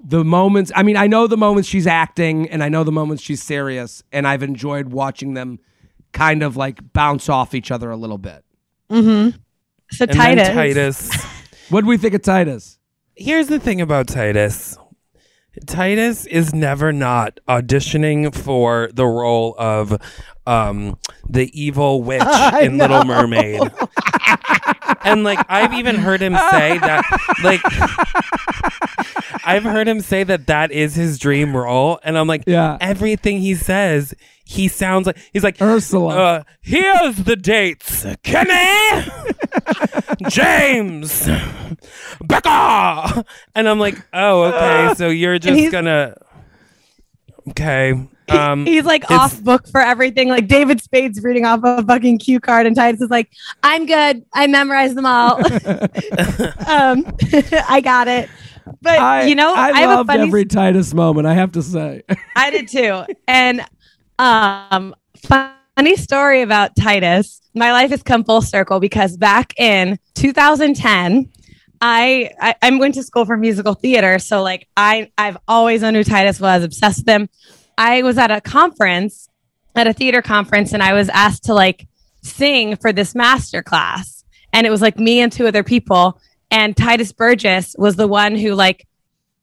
[0.04, 0.72] the moments.
[0.76, 4.04] I mean, I know the moments she's acting and I know the moments she's serious,
[4.12, 5.60] and I've enjoyed watching them
[6.12, 8.44] kind of like bounce off each other a little bit.
[8.90, 9.38] mm-hmm
[9.92, 10.36] So And Tituss.
[10.36, 11.30] then Tituss.
[11.70, 12.78] What do we think of Tituss?
[13.16, 14.78] Here's the thing about Tituss.
[15.66, 20.00] Tituss is never not auditioning for the role of
[20.46, 20.98] um
[21.30, 22.22] the evil witch
[22.62, 23.62] in Little Mermaid.
[25.04, 27.04] and like I've even heard him say that
[27.44, 27.62] like
[29.46, 32.78] I've heard him say that that is his dream role and I'm like Yeah.
[32.82, 34.14] everything he says
[34.46, 36.16] he sounds like he's like Ursula.
[36.16, 39.06] uh, here's the dates Kenny
[40.30, 41.28] James
[42.22, 43.26] Becca
[43.56, 46.16] and I'm like oh okay so you're just he's- gonna
[47.50, 50.30] okay um He's like off book for everything.
[50.30, 53.30] Like David Spade's reading off a fucking cue card, and Tituss is like,
[53.64, 54.24] "I'm good.
[54.34, 55.36] I memorized them all.
[56.66, 57.06] um,
[57.68, 58.30] I got it."
[58.82, 61.28] But I, you know, I, I, loved every Tituss moment.
[61.28, 62.04] I have to say.
[62.36, 63.04] I did too.
[63.28, 63.66] And
[64.20, 67.42] um, funny story about Tituss.
[67.54, 71.30] My life has come full circle because back in 2010.
[71.86, 75.96] I, I I went to school for musical theater, so like I I've always known
[75.96, 77.30] who Tituss was, obsessed with him.
[77.78, 79.28] I was at a conference,
[79.76, 81.88] at a theater conference, and I was asked to like
[82.22, 86.22] sing for this master class, and it was like me and two other people,
[86.54, 88.88] and Tituss Burgess was the one who like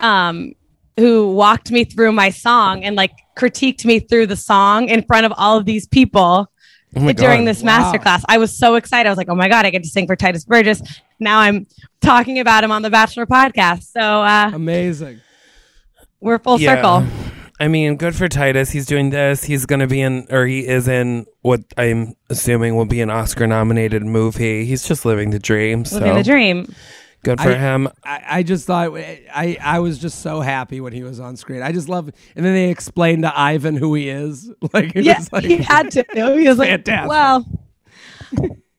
[0.00, 0.52] um
[0.98, 5.24] who walked me through my song and like critiqued me through the song in front
[5.26, 6.50] of all of these people
[6.96, 7.48] Oh during God.
[7.48, 7.92] this Wow.
[7.92, 8.24] masterclass.
[8.28, 9.08] I was so excited.
[9.08, 10.82] I was like, oh my God, I get to sing for Tituss Burgess.
[11.20, 11.66] Now I'm
[12.00, 13.84] talking about him on the Bachelor podcast.
[13.84, 15.20] So uh, Amazing.
[16.20, 16.74] we're full Yeah.
[16.76, 17.06] circle.
[17.61, 18.72] I mean, good for Tituss.
[18.72, 19.44] He's doing this.
[19.44, 23.11] He's going to be in, or he is in what I'm assuming will be an
[23.11, 24.64] Oscar nominated movie.
[24.64, 25.84] He's just living the dream.
[25.84, 26.74] So Living the dream.
[27.23, 27.89] Good for I- him.
[28.05, 31.62] I, I just thought I, I was just so happy when he was on screen.
[31.62, 34.51] I just love, and then they explained to Ivan who he is.
[34.73, 36.05] Like, it Yeah, was like, he had to.
[36.14, 37.09] He was like, Fantastic.
[37.09, 37.47] well.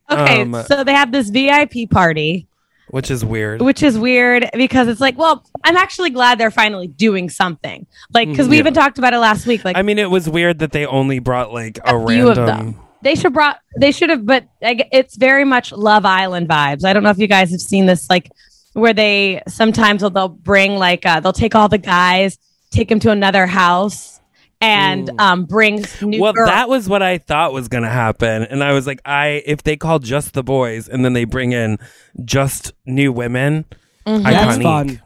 [0.09, 2.47] Okay, Um, so they have this VIP party,
[2.89, 3.61] Which is weird.
[3.61, 7.85] which is weird because it's like, well, I'm actually glad they're finally doing something.
[8.13, 8.61] Like, because we Yeah.
[8.61, 9.63] even talked about it last week.
[9.63, 12.37] Like, I mean, it was weird that they only brought like a, a few of
[12.37, 12.79] random.
[13.01, 13.09] Them.
[13.09, 13.59] They should brought.
[13.77, 16.85] They should have, but it's very much Love Island vibes.
[16.85, 18.29] I don't know if you guys have seen this, like
[18.73, 22.37] where they sometimes they'll, they'll bring like uh, they'll take all the guys,
[22.71, 24.19] take them to another house,
[24.61, 26.21] and um bring new.
[26.21, 29.01] Well, girl- that was what I thought was going to happen, and I was like,
[29.05, 31.77] I if they call just the boys and then they bring in
[32.23, 33.65] just new women,
[34.05, 34.23] Mm-hmm.
[34.23, 34.63] that's iconic.
[34.63, 35.01] fun.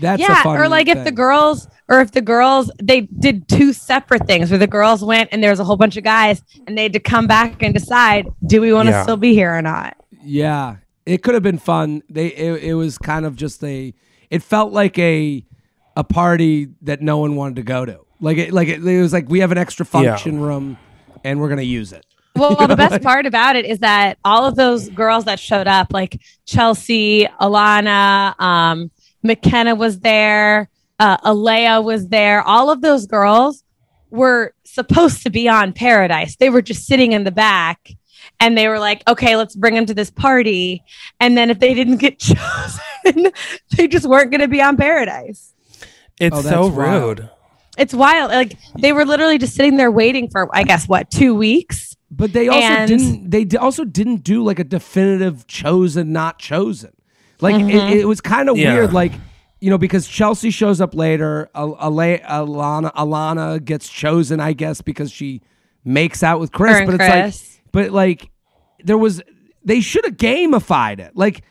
[0.00, 3.72] That's a yeah, or like if the girls, or if the girls, they did two
[3.72, 6.76] separate things where the girls went and there was a whole bunch of guys, and
[6.76, 9.02] they had to come back and decide, do we want to Yeah.
[9.02, 9.96] still be here or not?
[10.22, 10.76] Yeah,
[11.06, 12.02] it could have been fun.
[12.08, 13.94] They it, it was kind of just a.
[14.30, 15.44] It felt like a
[15.96, 18.00] a party that no one wanted to go to.
[18.20, 19.90] Like it like it, it was like we have an extra Yeah.
[20.12, 20.76] function room,
[21.24, 22.04] and we're gonna use it.
[22.36, 25.66] Well, Well, the best part about it is that all of those girls that showed
[25.66, 28.90] up, like Chelsea, Alana, um,
[29.22, 30.68] McKenna was there,
[30.98, 32.42] uh, Alea was there.
[32.42, 33.62] All of those girls
[34.10, 36.36] were supposed to be on Paradise.
[36.36, 37.90] They were just sitting in the back,
[38.40, 40.82] and they were like, "Okay, let's bring them to this party."
[41.20, 43.32] And then if they didn't get chosen,
[43.76, 45.52] they just weren't going to be on Paradise.
[46.18, 47.18] It's Oh, so that's wild.
[47.20, 47.30] rude.
[47.78, 48.30] It's wild.
[48.30, 51.96] Like they were literally just sitting there waiting for, I guess, what two weeks.
[52.10, 53.30] But they also And- didn't.
[53.30, 56.90] They d- also didn't do like a definitive chosen, not chosen.
[57.40, 57.70] Like Mm-hmm.
[57.70, 58.74] it, it was kind of Yeah.
[58.74, 58.92] weird.
[58.92, 59.12] Like
[59.60, 61.50] you know, because Chelsea shows up later.
[61.54, 65.42] Al- Ala- Alana Alana gets chosen, I guess, because she
[65.84, 66.72] makes out with Chris.
[66.76, 67.10] Her and but Chris.
[67.42, 68.30] it's like, but like,
[68.82, 69.20] there was.
[69.62, 71.14] They should have gamified it.
[71.14, 71.42] Like,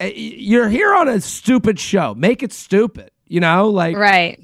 [0.00, 2.14] uh, you're here on a stupid show.
[2.14, 3.10] Make it stupid.
[3.26, 4.40] You know, like Right.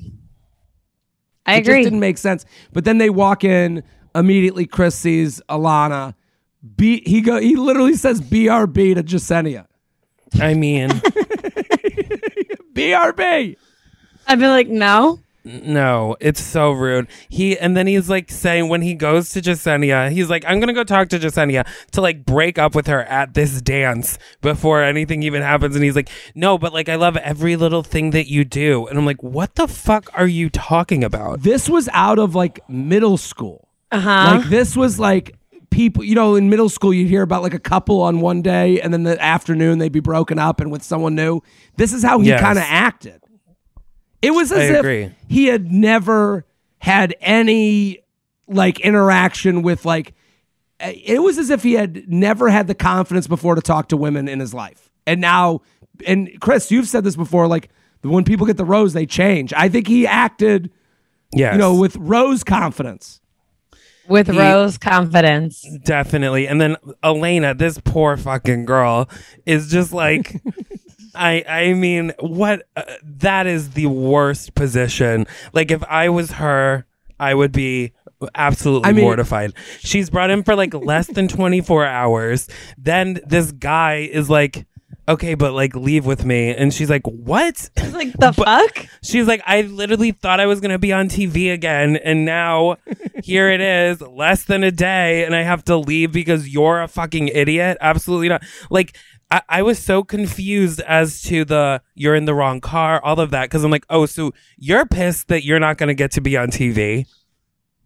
[1.47, 1.77] I it agree.
[1.77, 2.45] just didn't make sense.
[2.75, 3.83] But then they walk in
[4.15, 4.67] immediately.
[4.67, 6.15] Chris sees Alana.
[6.77, 7.03] B.
[7.07, 7.41] He go.
[7.41, 9.67] He literally says BRB to Jessenia.
[10.41, 10.89] I mean,
[12.75, 13.57] BRB.
[14.27, 15.21] I'd be like, no.
[15.45, 17.07] no, it's so rude.
[17.29, 20.73] He and then he's like saying when he goes to Jessenia, he's like, I'm gonna
[20.73, 25.23] go talk to Jessenia to like break up with her at this dance before anything
[25.23, 25.75] even happens.
[25.75, 28.87] And he's like, No, but like I love every little thing that you do.
[28.87, 31.43] And I'm like, What the fuck are you talking about?
[31.43, 33.69] This was out of like middle school.
[33.93, 34.37] Uh huh.
[34.39, 35.37] Like this was like
[35.75, 36.05] people.
[36.05, 38.93] You know, in middle school, you'd hear about like a couple on one day, and
[38.93, 41.41] then the afternoon they'd be broken up and with someone new.
[41.77, 42.41] This is how he Yes.
[42.41, 43.21] kind of acted.
[44.23, 45.11] It was as I if agree.
[45.29, 46.47] he had never
[46.79, 47.99] had any
[48.47, 50.15] like interaction with like
[50.81, 54.29] it was as if he had never had the confidence before to talk to women
[54.29, 55.61] in his life and now
[56.07, 57.71] and chris you've said this before like
[58.03, 60.71] when people get the rose they change i think he acted
[61.33, 61.55] yes.
[61.55, 63.23] you know with rose confidence
[64.09, 65.67] With Rose confidence.
[65.85, 66.47] Definitely.
[66.47, 69.09] And then Alana, this poor fucking girl,
[69.47, 70.41] is just like,
[71.15, 72.67] I I mean, what?
[72.77, 75.27] Uh, that is the worst position.
[75.53, 76.87] Like, if I was her,
[77.19, 77.93] I would be
[78.35, 79.53] absolutely I mean- mortified.
[79.81, 82.49] She's brought in for like less than 24 hours.
[82.79, 84.67] Then this guy is like,
[85.09, 86.55] okay, but like, leave with me.
[86.55, 87.71] And she's like, what?
[87.77, 88.87] It's like the fuck?
[89.03, 91.97] She's like, I literally thought I was going to be on TV again.
[91.97, 92.77] And now
[93.23, 95.25] here it is, less than a day.
[95.25, 97.79] And I have to leave because you're a fucking idiot.
[97.81, 98.43] Absolutely not.
[98.71, 98.97] Like,
[99.31, 103.31] I, I was so confused as to the you're in the wrong car, all of
[103.31, 103.51] that.
[103.51, 106.37] Cause I'm like, oh, so you're pissed that you're not going to get to be
[106.37, 107.07] on TV.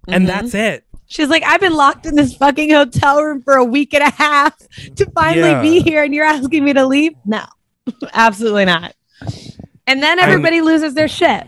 [0.06, 0.40] And mm-hmm.
[0.40, 0.87] that's it.
[1.08, 4.10] She's like, I've been locked in this fucking hotel room for a week and a
[4.10, 4.56] half
[4.96, 5.62] to finally Yeah.
[5.62, 7.14] be here, and you're asking me to leave?
[7.24, 7.42] No,
[8.12, 8.94] absolutely not.
[9.86, 11.46] And then everybody loses their shit.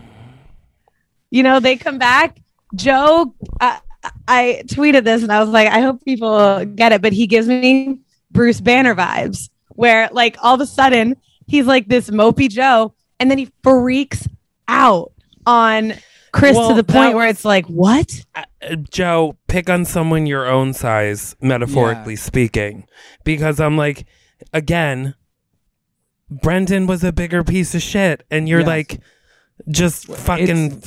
[1.31, 2.41] You know, they come back.
[2.75, 3.81] Joe, I,
[4.27, 7.47] I tweeted this and I was like, I hope people get it, but he gives
[7.47, 8.01] me
[8.31, 13.31] Bruce Banner vibes, where like all of a sudden he's like this mopey Joe, and
[13.31, 14.27] then he freaks
[14.69, 15.13] out
[15.45, 15.93] on
[16.33, 18.25] Chris Well, to the that point where it's like, what?
[18.35, 22.87] Uh, Joe, pick on someone your own size, metaphorically speaking,
[23.25, 24.07] because I'm like,
[24.53, 25.15] again,
[26.31, 28.67] Brendan was a bigger piece of shit, and you're Yes.
[28.69, 29.01] like,
[29.69, 30.83] just fucking.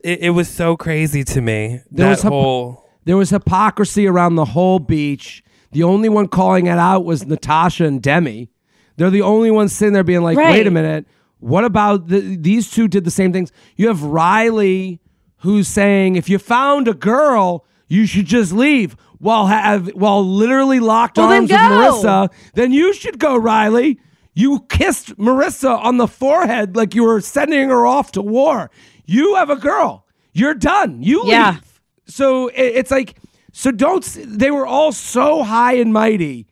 [0.00, 1.80] It, it was so crazy to me.
[1.90, 2.84] There that was hyp- whole.
[3.04, 5.42] There was hypocrisy around the whole beach.
[5.72, 8.50] The only one calling it out was Natasha and Demi.
[8.96, 10.52] They're the only ones sitting there being like, Right.
[10.52, 11.06] wait a minute,
[11.44, 13.52] what about the, these two did the same things?
[13.76, 15.00] You have Riley
[15.38, 18.96] who's saying, if you found a girl, you should just leave.
[19.18, 21.58] While have while literally locked Well, arms with.
[21.60, 24.00] Marissa, then you should go, Riley.
[24.34, 28.70] You kissed Marissa on the forehead like you were sending her off to war.
[29.06, 30.06] You have a girl.
[30.32, 31.02] You're done.
[31.02, 31.52] You Yeah.
[31.52, 31.80] leave.
[32.06, 33.16] So it, it's like,
[33.52, 34.02] so don't.
[34.26, 36.46] They were all so high and mighty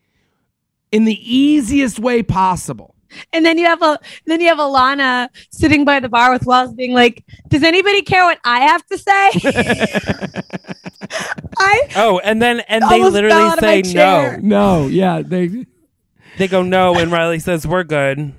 [0.92, 2.91] in the easiest way possible.
[3.32, 6.72] And then you have a then you have Alana sitting by the bar with Wells
[6.74, 9.30] being like, Does anybody care what I have to say?
[11.58, 14.36] I Oh, and then and they literally say no.
[14.40, 15.66] No, yeah, they.
[16.38, 18.32] They go no, and Riley says we're good.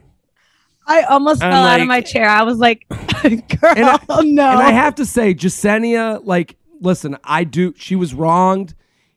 [0.88, 2.28] I almost I'm fell out of my chair.
[2.28, 4.50] I was like, Girl, And I- no.
[4.50, 7.74] And I have to say, Jessenia, like, listen, I do.
[7.78, 8.74] She was wronged.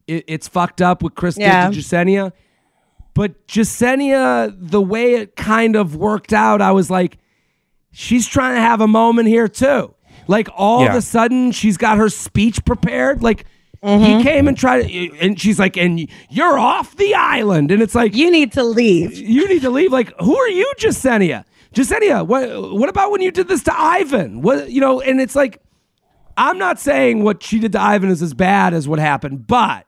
[0.07, 1.71] It, it's fucked up what Chris Yeah.
[1.71, 2.33] did to Jessenia.
[3.17, 7.17] But Jessenia, the way it kind of worked out, I was like,
[7.91, 9.95] she's trying to have a moment here too.
[10.29, 13.23] Like all of a sudden, she's got her speech prepared.
[13.23, 13.47] Like
[13.83, 14.05] Mm-hmm.
[14.19, 17.95] he came and tried, to, and she's like, "And you're off the island." And it's
[17.95, 19.17] like, you need to leave.
[19.17, 19.93] you need to leave.
[19.93, 21.45] Like, who are you, Jessenia?
[21.75, 24.41] Jessenia, what what about when you did this to Ivan?
[24.41, 25.01] What you know?
[25.03, 25.61] And it's like,
[26.37, 29.86] I'm not saying what she did to Ivan is as bad as what happened, but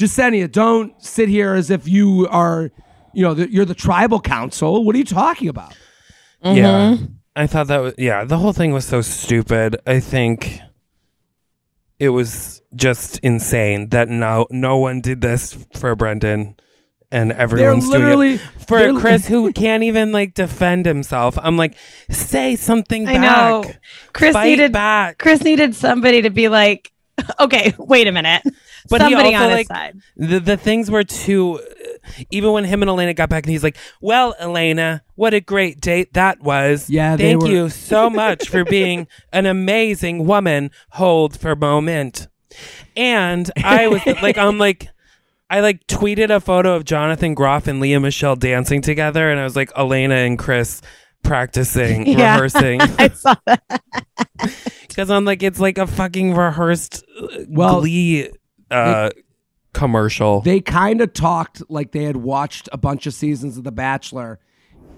[0.00, 2.70] Jessenia, don't sit here as if you are,
[3.12, 4.82] you know, the, you're the tribal council.
[4.84, 5.76] What are you talking about?
[6.42, 6.94] Yeah.
[6.94, 7.04] Mm-hmm.
[7.36, 9.76] I thought that was yeah, the whole thing was so stupid.
[9.86, 10.58] I think
[11.98, 16.56] it was just insane that no no one did this for Brendan
[17.12, 21.38] and everyone's literally- doing it for Chris who can't even like defend himself.
[21.42, 21.76] I'm like,
[22.08, 23.22] say something I back.
[23.64, 23.70] know.
[24.12, 25.18] Chris Fight needed back.
[25.18, 26.92] Chris needed somebody to be like,
[27.40, 28.42] okay, wait a minute.
[28.88, 30.00] But he somebody also, on his like, side.
[30.16, 31.58] The the things were too.
[31.58, 35.40] Uh, even when him and Alana got back, and he's like, "Well, Alana, what a
[35.40, 36.88] great date that was.
[36.88, 40.70] Yeah, they thank were- you so much for being an amazing woman.
[40.90, 42.28] Hold for a moment."
[42.96, 44.88] And I was like, I'm like.
[45.52, 49.42] I like tweeted a photo of Jonathan Groff and Lea Michele dancing together, and I
[49.42, 50.80] was like, Alana and Chris
[51.22, 52.34] practicing, Yeah.
[52.34, 52.80] rehearsing.
[52.98, 53.62] I saw that.
[54.88, 58.28] Because I'm like, it's like a fucking rehearsed uh, Well, Glee
[58.72, 59.10] uh,
[59.72, 60.40] commercial.
[60.40, 64.40] They kind of talked like they had watched a bunch of seasons of The Bachelor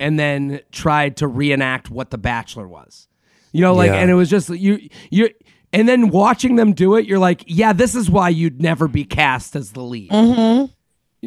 [0.00, 3.06] and then tried to reenact what The Bachelor was.
[3.52, 3.96] You know, like, Yeah.
[3.96, 5.28] and it was just you, you,
[5.74, 9.04] and then watching them do it, you're like, yeah, this is why you'd never be
[9.04, 10.10] cast as the lead.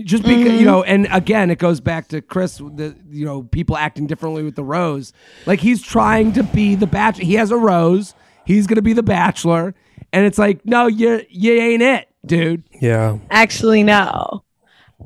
[0.03, 2.57] Just because you know, and again, it goes back to Chris.
[2.57, 5.13] The you know people acting differently with the rose.
[5.45, 7.23] Like he's trying to be the bachelor.
[7.23, 8.13] He has a rose.
[8.45, 9.73] He's gonna be the bachelor,
[10.11, 12.63] and it's like, no, you you ain't it, dude.
[12.81, 13.17] yeah.
[13.31, 14.43] Actually, no.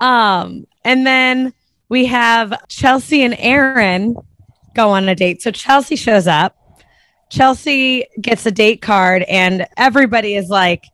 [0.02, 1.54] Um, and then
[1.90, 4.16] we have Chelsea and Aaron
[4.74, 5.44] go on a date.
[5.44, 6.56] So Chelsea shows up.
[7.30, 10.86] Chelsea gets a date card, and everybody is like,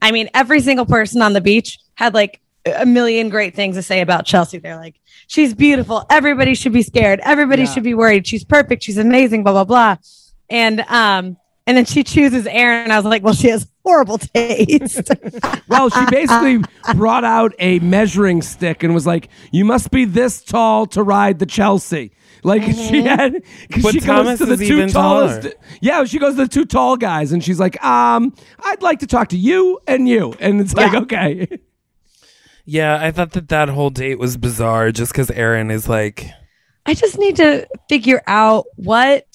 [0.00, 3.82] I mean, every single person on the beach had like a million great things to
[3.82, 4.58] say about Chelsea.
[4.58, 6.04] They're like, she's beautiful.
[6.10, 7.20] Everybody should be scared.
[7.22, 7.72] Everybody Yeah.
[7.72, 8.26] should be worried.
[8.26, 8.82] She's perfect.
[8.82, 9.42] She's amazing.
[9.44, 9.96] Blah blah blah.
[10.48, 11.36] And um,
[11.66, 12.90] and then she chooses Aaron.
[12.90, 15.10] I was like, well, she has horrible taste.
[15.68, 16.58] Well, she basically
[16.96, 21.38] brought out a measuring stick and was like, "You must be this tall to ride
[21.38, 22.10] the Chelsea."
[22.42, 23.34] Like she had,
[23.68, 25.42] because But she Thomas goes to the is two even tallest.
[25.42, 25.54] taller.
[25.80, 28.34] Yeah, she goes to the two tall guys, and she's like, "Um,
[28.64, 31.00] I'd like to talk to you and you," and it's like, Yeah.
[31.00, 31.46] okay,
[32.72, 36.24] Yeah, I thought that that whole date was bizarre just because Aaron is like,
[36.86, 39.26] I just need to figure out what,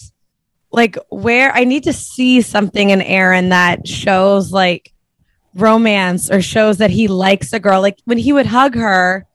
[0.71, 4.93] like, where I need to see something in Aaron that shows like
[5.53, 7.81] romance or shows that he likes a girl.
[7.81, 9.25] Like when he would hug her,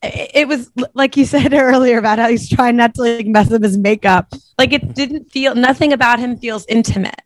[0.00, 3.64] it was like you said earlier about how he's trying not to like mess up
[3.64, 4.32] his makeup.
[4.58, 7.20] Like it didn't feel nothing about him feels intimate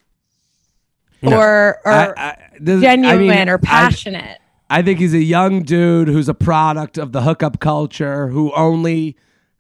[1.20, 1.37] No.
[1.37, 4.39] or or I- I- this- I genuine mean, or I- passionate.
[4.71, 9.17] I think he's a young dude who's a product of the hookup culture who only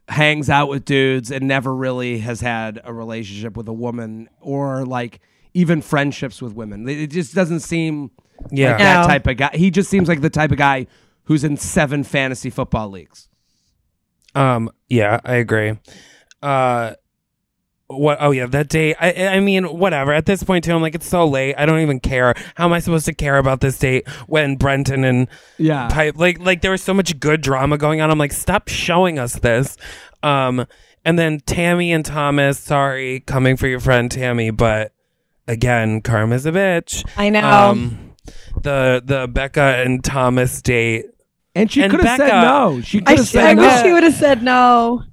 [0.08, 4.84] hangs out with dudes and never really has had a relationship with a woman or
[4.84, 5.20] like
[5.52, 6.88] even friendships with women.
[6.88, 8.10] It it just doesn't seem
[8.50, 8.70] yeah.
[8.70, 9.06] like that No.
[9.06, 9.50] type of guy.
[9.54, 10.86] He just seems like the type of guy
[11.24, 13.28] who's in seven fantasy football leagues.
[14.34, 15.78] Um, yeah, I agree.
[16.42, 16.94] Uh,
[17.96, 18.18] what?
[18.20, 18.96] Oh yeah, that date.
[19.00, 20.12] I, I mean, whatever.
[20.12, 21.54] At this point, too, I'm like, it's so late.
[21.56, 22.34] I don't even care.
[22.54, 25.28] How am I supposed to care about this date when Brendan and
[25.58, 25.88] Yeah.
[25.88, 28.10] Pieper like like there was so much good drama going on.
[28.10, 29.76] I'm like, stop showing us this.
[30.22, 30.66] Um,
[31.04, 32.58] and then Tammy and Thomas.
[32.58, 34.92] Sorry, coming for your friend Tammy, but
[35.46, 37.04] again, karma's a bitch.
[37.16, 37.40] I know.
[37.48, 38.14] Um,
[38.62, 41.06] the the Becca and Thomas date.
[41.56, 42.80] And she could have said no.
[42.80, 43.62] She could I, have sh- said I no.
[43.62, 45.04] wish she would have said no.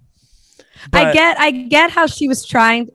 [0.94, 2.90] I get I get how she was trying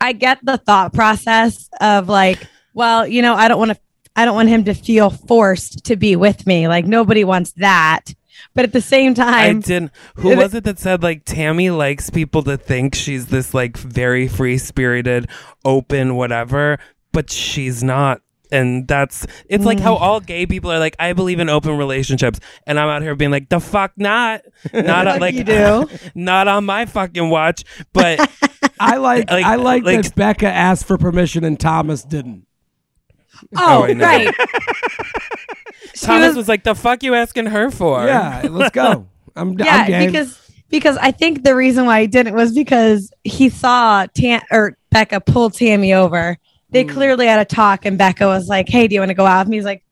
[0.00, 3.78] I get the thought process of like, well, you know, I don't want to
[4.16, 6.68] I don't want him to feel forced to be with me.
[6.68, 8.14] Like nobody wants that.
[8.54, 9.92] But at the same time, I didn't.
[10.16, 14.26] Who was it that said like Tammy likes people to think she's this like very
[14.28, 15.28] free spirited,
[15.64, 16.78] open, whatever,
[17.12, 18.20] but she's not.
[18.50, 19.82] And that's it's like Mm.
[19.82, 23.14] how all gay people are like, I believe in open relationships, and I'm out here
[23.14, 24.42] being like, the fuck not,
[24.72, 25.88] not Fuck like you do.
[26.14, 27.64] not on my fucking watch.
[27.92, 28.18] But
[28.80, 32.46] I like, Like- I like, like- that Becca asked for permission and Thomas didn't.
[33.56, 34.04] oh, I know.
[34.04, 34.34] right.
[35.96, 38.04] Thomas was- was, like, the fuck you asking her for?
[38.06, 39.06] Yeah, let's go.
[39.36, 40.10] I'm, I'm yeah, game.
[40.10, 40.40] because
[40.70, 45.20] because I think the reason why he didn't was because he saw Tam or Becca
[45.20, 46.36] pull Tammy over.
[46.70, 46.90] They Mm.
[46.90, 49.46] clearly had a talk, and Becca was like, "Hey, do you want to go out
[49.46, 49.82] with me?" He's like,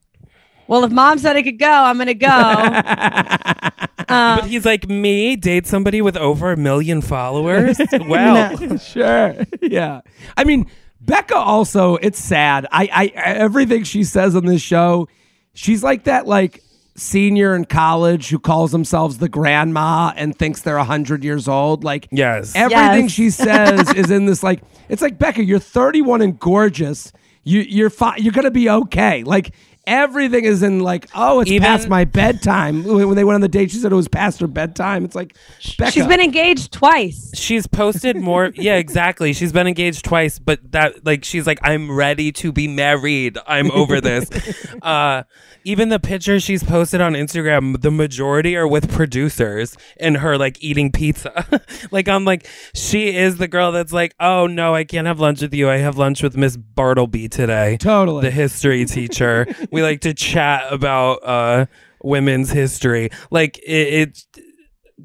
[0.68, 2.27] "Well, if Mom said I could go, I'm gonna go."
[4.09, 7.79] um, But he's like me, date somebody with over a million followers.
[8.09, 9.35] Well, sure.
[9.62, 10.03] Yeah.
[10.37, 10.66] I mean,
[11.01, 12.66] Becca also, it's sad.
[12.70, 15.09] I, I everything she says on this show,
[15.55, 16.62] she's like that like
[16.97, 21.84] senior in college who calls themselves the grandma and thinks they're 100 years old.
[21.84, 22.55] Like yes.
[22.57, 23.12] everything Yes.
[23.12, 27.12] she says is in this like it's like Becca, you're 31 and gorgeous.
[27.44, 28.22] You you're fine.
[28.22, 29.22] You're gonna be okay.
[29.24, 29.55] Like
[29.87, 32.84] everything is in like oh it's Even- past my bedtime.
[32.84, 35.05] When when they went on the date, she said it was past her bedtime.
[35.05, 35.37] It's like
[35.78, 35.93] Becca.
[35.93, 37.30] she's been engaged twice.
[37.34, 38.53] She's posted more.
[38.55, 39.32] yeah, exactly.
[39.32, 43.39] She's been engaged twice, but that like she's like, I'm ready to be married.
[43.47, 44.30] I'm over this.
[44.82, 45.22] uh,
[45.64, 50.62] even the pictures she's posted on Instagram, the majority are with producers and her like
[50.62, 51.45] eating pizza.
[51.91, 55.43] like I'm like, she is the girl that's like, oh no, I can't have lunch
[55.43, 55.68] with you.
[55.68, 57.76] I have lunch with Miss Bartleby today.
[57.78, 58.22] Totally.
[58.22, 59.47] the history teacher.
[59.77, 61.66] we like to chat about uh
[62.03, 63.11] women's history.
[63.31, 63.95] Like it,
[64.27, 64.47] it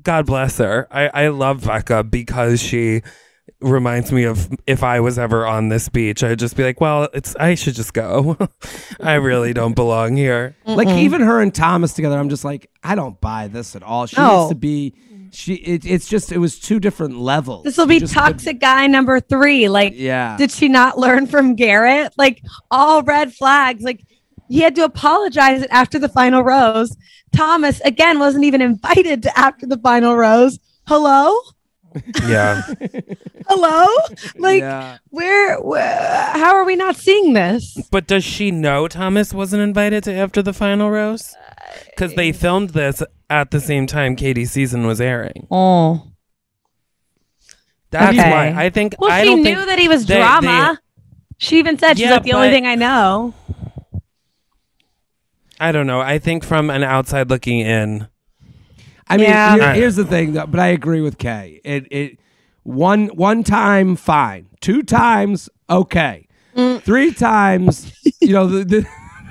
[0.02, 0.88] God bless her.
[0.90, 3.02] I, I love Becca because she
[3.60, 7.10] reminds me of if I was ever on this beach, I'd just be like, well,
[7.14, 8.38] it's I should just go.
[9.00, 10.56] I really don't belong here.
[10.66, 14.06] Like even her and Thomas together, I'm just like, I don't buy this at all.
[14.08, 14.40] She No.
[14.40, 14.94] needs to be.
[15.34, 15.54] She.
[15.56, 16.32] It, it's just.
[16.34, 17.64] It was two different levels.
[17.64, 19.70] This will She be just toxic guy number three.
[19.70, 20.36] Like, Yeah.
[20.38, 22.12] did she not learn from Garrett?
[22.18, 23.82] Like, all red flags.
[23.82, 24.02] Like,
[24.52, 26.96] he had to apologize after the final rose.
[27.36, 30.60] Thomas again wasn't even invited to after the final rose.
[30.88, 31.34] Hello,
[32.28, 32.62] Yeah.
[33.48, 33.88] hello.
[34.38, 34.98] Like, Yeah.
[35.10, 36.32] where, where?
[36.34, 37.78] How are we not seeing this?
[37.92, 41.36] but does she know Thomas wasn't invited to after the final rose?
[41.90, 45.48] Because they filmed this at the same time Katie's season was airing.
[45.50, 46.08] Oh,
[47.92, 48.30] That's Okay.
[48.32, 50.80] why I think well, I she don't knew think that he was they- drama.
[51.38, 53.34] she even said she's Yeah, like the only thing I know.
[55.62, 56.02] I don't know.
[56.02, 58.08] I think from an outside looking in,
[59.08, 59.56] I mean, Yeah.
[59.56, 61.62] here- here's the thing, though, but I agree with Kay.
[61.64, 62.20] It it
[62.64, 66.82] one one time fine, two times okay, Mm.
[66.82, 68.86] three times you know the, the,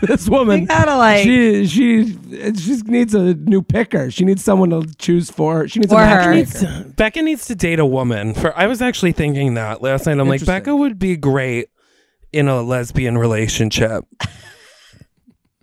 [0.06, 2.16] this woman gotta, like- she she
[2.56, 4.10] she needs a new picker.
[4.10, 5.58] She needs someone to choose for.
[5.58, 5.68] her.
[5.68, 6.34] She needs For a her.
[6.34, 6.88] matchmaker.
[6.96, 8.34] Becca needs to date a woman.
[8.34, 10.12] For I was actually thinking that last night.
[10.12, 10.46] I'm like, Interesting.
[10.54, 11.68] Becca would be great
[12.32, 14.04] in a lesbian relationship.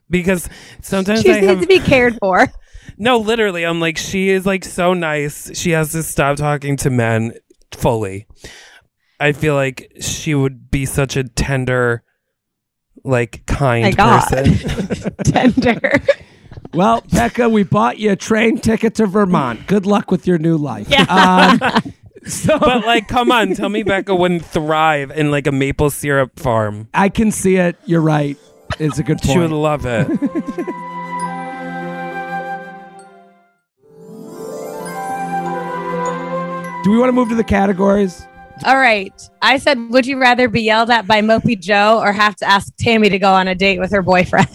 [0.10, 0.50] Because
[0.82, 2.48] sometimes She I needs have to be cared for.
[2.98, 5.58] no, literally, I'm like, she is like so nice.
[5.58, 7.34] She has to stop talking to men
[7.72, 8.28] fully.
[9.20, 12.04] I feel like she would be such a tender,
[13.04, 14.28] like kind My God.
[14.30, 15.14] person.
[15.26, 15.92] Tender.
[16.74, 19.66] Well, Becca, we bought you a train ticket to Vermont.
[19.68, 20.92] Good luck with your new life.
[21.10, 21.60] Um,
[22.26, 26.40] so but like, come on, tell me Becca wouldn't thrive in like a maple syrup
[26.40, 26.90] farm.
[26.94, 27.78] I can see it.
[27.86, 28.38] You're right.
[28.80, 29.62] It's a good She would point.
[29.62, 30.08] love it.
[36.84, 38.26] Do we want to move to the categories?
[38.66, 39.12] All right.
[39.42, 42.74] I said, would you rather be yelled at by Mopey Joe or have to ask
[42.78, 44.48] Tammy to go on a date with her boyfriend?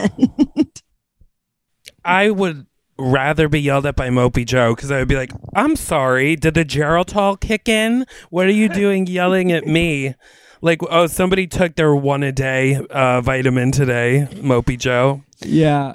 [2.05, 2.66] I would
[2.99, 6.55] rather be yelled at by Mopey Joe because I would be like, I'm sorry, did
[6.55, 8.07] the Geritol kick in?
[8.31, 10.14] What are you doing yelling at me?
[10.62, 15.22] Like, oh, somebody took their one a day uh, vitamin today, Mopey Joe.
[15.40, 15.94] Yeah.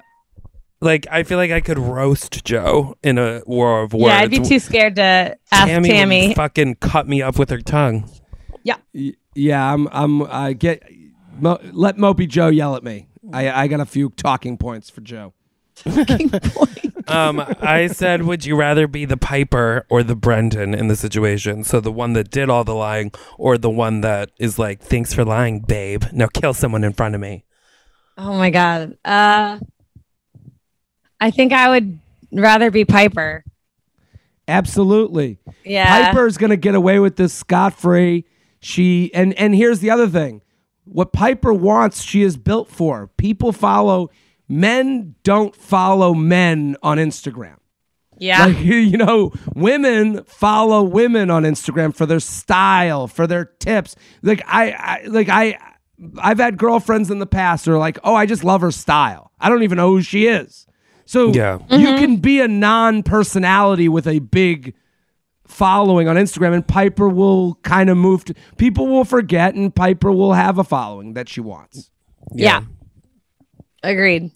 [0.82, 4.12] Like, I feel like I could roast Joe in a war of words.
[4.14, 6.28] yeah, I'd be too scared to ask Tammy, Tammy.
[6.28, 8.10] would fucking cut me up with her tongue.
[8.94, 9.88] Y- yeah, I'm.
[9.92, 10.24] I'm.
[10.24, 10.84] I get.
[11.40, 13.08] Mo, let Mopey Joe yell at me.
[13.32, 15.34] I I got a few talking points for Joe.
[17.08, 21.64] Um, I said, would you rather be the Pieper or the Brendan in the situation?
[21.64, 25.14] So the one that did all the lying, or the one that is like, "Thanks
[25.14, 26.04] for lying, babe.
[26.12, 27.46] Now kill someone in front of me."
[28.18, 28.98] Oh my god.
[29.06, 29.60] Uh
[31.22, 31.98] I think I would
[32.32, 33.44] rather be Pieper.
[34.48, 35.38] Absolutely.
[35.64, 36.12] Yeah.
[36.12, 38.26] Pieper's gonna get away with this scot free.
[38.60, 40.42] She and and here's the other thing.
[40.84, 43.08] What Pieper wants, she is built for.
[43.18, 44.10] People follow
[44.48, 47.58] men don't follow men on Instagram.
[48.20, 48.46] Yeah.
[48.46, 53.96] Like you know, women follow women on Instagram for their style, for their tips.
[54.22, 55.58] Like I, I like I
[56.20, 59.32] I've had girlfriends in the past who are like, "Oh, I just love her style.
[59.40, 60.68] I don't even know who she is."
[61.06, 61.60] So Yeah.
[61.70, 61.98] you mm-hmm.
[61.98, 64.76] can be a non-personality with a big
[65.48, 70.12] following on Instagram and Pieper will kind of move to people will forget and Pieper
[70.12, 71.90] will have a following that she wants.
[72.34, 72.64] yeah.
[73.84, 74.32] Agreed.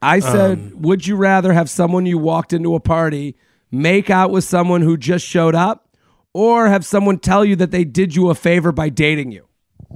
[0.00, 3.36] I said, um, would you rather have someone you walked into a party
[3.70, 5.88] make out with someone who just showed up
[6.34, 9.46] or have someone tell you that they did you a favor by dating you?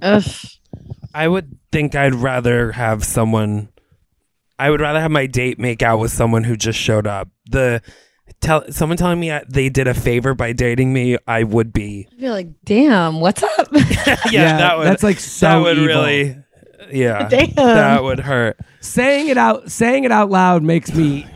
[0.02, 0.22] Ugh.
[1.14, 3.70] I would think I'd rather have someone.
[4.58, 7.28] I would rather have my date make out with someone who just showed up.
[7.50, 7.82] The
[8.40, 12.06] tell someone telling me I- they did a favor by dating me, I would be.
[12.16, 13.68] I feel like, damn, what's up?
[13.72, 14.86] Yeah, Yeah, that would.
[14.86, 15.86] that's, like, so that would evil.
[15.88, 16.36] really.
[16.92, 17.54] Yeah, Damn.
[17.54, 18.58] that would hurt.
[18.80, 21.26] Saying it out saying it out loud makes me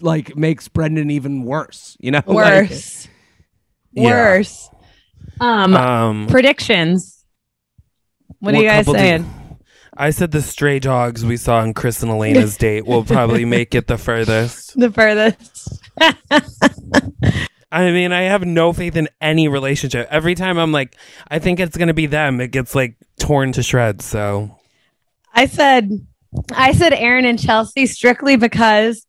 [0.00, 2.22] like makes Brendan even worse, you know?
[2.26, 3.08] Like, Worse.
[3.92, 4.04] Yeah.
[4.10, 4.70] Worse.
[5.40, 7.24] Um, Um, predictions.
[8.38, 9.36] What are you guys couple did- saying?
[9.96, 13.74] I said the stray dogs we saw on Chris and Alana's date will probably make
[13.74, 14.78] it the furthest.
[14.78, 15.78] The furthest.
[17.72, 20.08] I mean, I have no faith in any relationship.
[20.10, 20.96] Every time I'm like,
[21.28, 24.04] I think it's gonna be them, it gets like torn to shreds.
[24.04, 24.58] So
[25.32, 25.90] I said,
[26.52, 29.06] I said Aaron and Chelsea strictly because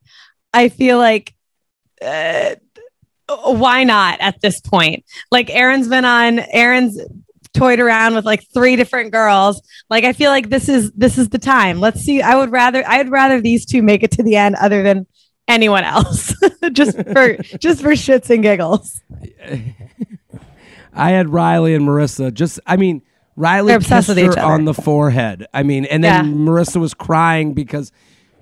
[0.53, 1.33] I feel like,
[2.01, 2.55] uh,
[3.45, 5.05] why not at this point?
[5.31, 6.99] Like Aaron's been on, Aaron's
[7.53, 9.61] toyed around with like three different girls.
[9.89, 11.79] Like I feel like this is this is the time.
[11.79, 12.21] Let's see.
[12.21, 15.05] I would rather I'd rather these two make it to the end other than
[15.51, 16.33] anyone else,
[16.71, 19.01] just for just for shits and giggles.
[20.93, 22.33] I had Riley and Marissa.
[22.33, 23.01] Just, I mean,
[23.35, 24.53] Riley They're obsessed with each her other.
[24.53, 25.47] on the forehead.
[25.53, 26.31] I mean, and then Yeah.
[26.33, 27.91] Marissa was crying because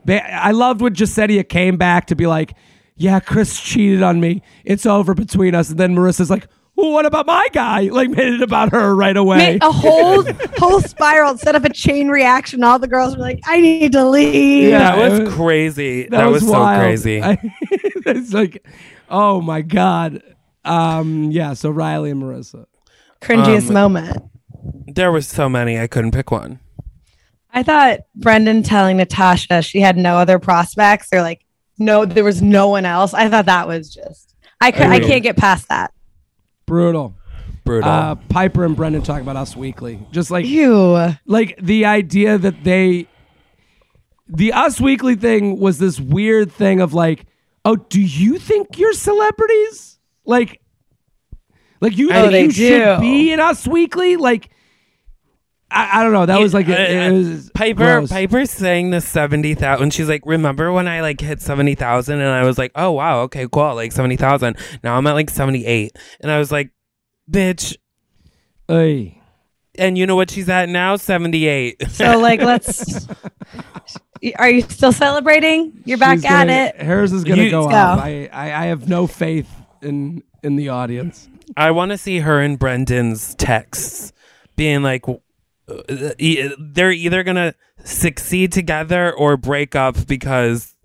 [0.08, 2.54] I loved when Giuseppe came back to be like,
[2.96, 4.42] "Yeah, Chris cheated on me.
[4.66, 6.48] It's over between us." And then Marissa's like,
[6.82, 9.38] well, "What about my guy?" Like made it about her right away.
[9.38, 10.24] Made a whole
[10.58, 12.64] whole spiral, set up a chain reaction.
[12.64, 14.96] All the girls were like, "I need to leave." Yeah.
[14.96, 16.08] that was was- crazy.
[16.08, 17.22] That, was, so crazy.
[17.22, 17.38] I-
[17.72, 18.66] it's like,
[19.10, 20.22] oh my god.
[20.66, 21.54] Um, yeah.
[21.54, 22.66] So Riley and Marissa.
[23.22, 24.24] Cringiest Um, moment.
[24.88, 26.60] there was so many I couldn't pick one.
[27.54, 31.44] I thought Brendan telling Natasha she had no other prospects or like
[31.80, 33.14] no, there was no one else.
[33.14, 35.08] I thought that was just I could, I Agreed.
[35.08, 35.92] can't get past that.
[36.70, 37.16] Brutal.
[37.66, 37.90] Brutal.
[37.90, 40.00] Uh, Pieper and Brendan talk about Us Weekly.
[40.12, 41.14] Just like Ew.
[41.26, 43.08] like the idea that they
[44.28, 47.26] the Us Weekly thing was this weird thing of like,
[47.66, 49.98] oh, do you think you're celebrities?
[50.26, 50.62] Like,
[51.82, 54.16] like you Oh, think they you should be in Us Weekly?
[54.16, 54.50] Like,
[55.72, 56.26] I, I don't know.
[56.26, 58.12] That was like it, Uh, it was Pieper gross.
[58.12, 59.94] Pieper's saying the seventy thousand.
[59.94, 63.22] She's like, remember when I like hit seventy thousand, and I was like, oh wow,
[63.22, 64.58] okay, cool, like seventy thousand.
[64.84, 65.92] Now I'm at like seventy eight,
[66.22, 66.72] and I was like,
[67.30, 67.76] bitch.
[68.68, 69.16] Ay.
[69.78, 70.96] And you know what she's at now?
[70.96, 71.82] Seventy eight.
[71.90, 73.08] So like let's
[74.38, 75.82] Are you still celebrating?
[75.86, 76.82] You're back She's at gonna- it.
[76.82, 78.00] Hers is gonna You- go Let's off.
[78.00, 79.50] I, I I have no faith
[79.82, 81.30] in in the audience.
[81.56, 84.12] I want to see her and Brendan's texts
[84.56, 85.06] being like,
[86.60, 87.54] they're either gonna
[87.84, 90.76] succeed together or break up because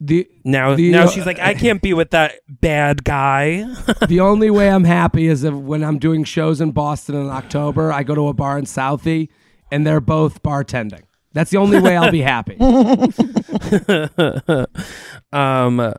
[0.00, 3.64] The now The, now uh, she's like, I can't be with that bad guy.
[4.08, 7.92] the only way I'm happy is if when I'm doing shows in Boston in October,
[7.92, 9.28] I go to a bar in Southie
[9.70, 11.02] and they're both bartending.
[11.34, 12.58] That's the only way I'll be happy.
[15.32, 15.94] um.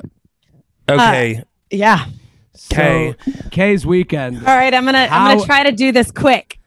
[0.89, 1.43] Okay.
[1.71, 2.05] Yeah.
[2.71, 3.15] Okay.
[3.25, 4.38] So, Kay's weekend.
[4.39, 6.59] All right, I'm gonna I'm gonna try to do this quick.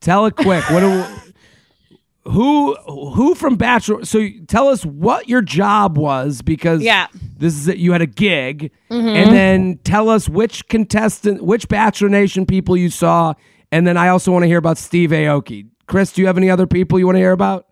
[0.00, 0.68] Tell it quick.
[0.70, 1.04] What do,
[2.24, 4.04] who who from Bachelor?
[4.04, 7.06] So tell us what your job was because Yeah.
[7.38, 7.78] this is it.
[7.78, 9.08] You had a gig, mm-hmm.
[9.08, 13.34] and then tell us which contestant, which Bachelor Nation people you saw,
[13.72, 15.66] and then I also want to hear about Steve Aoki.
[15.86, 17.66] Chris, do you have any other people you want to hear about?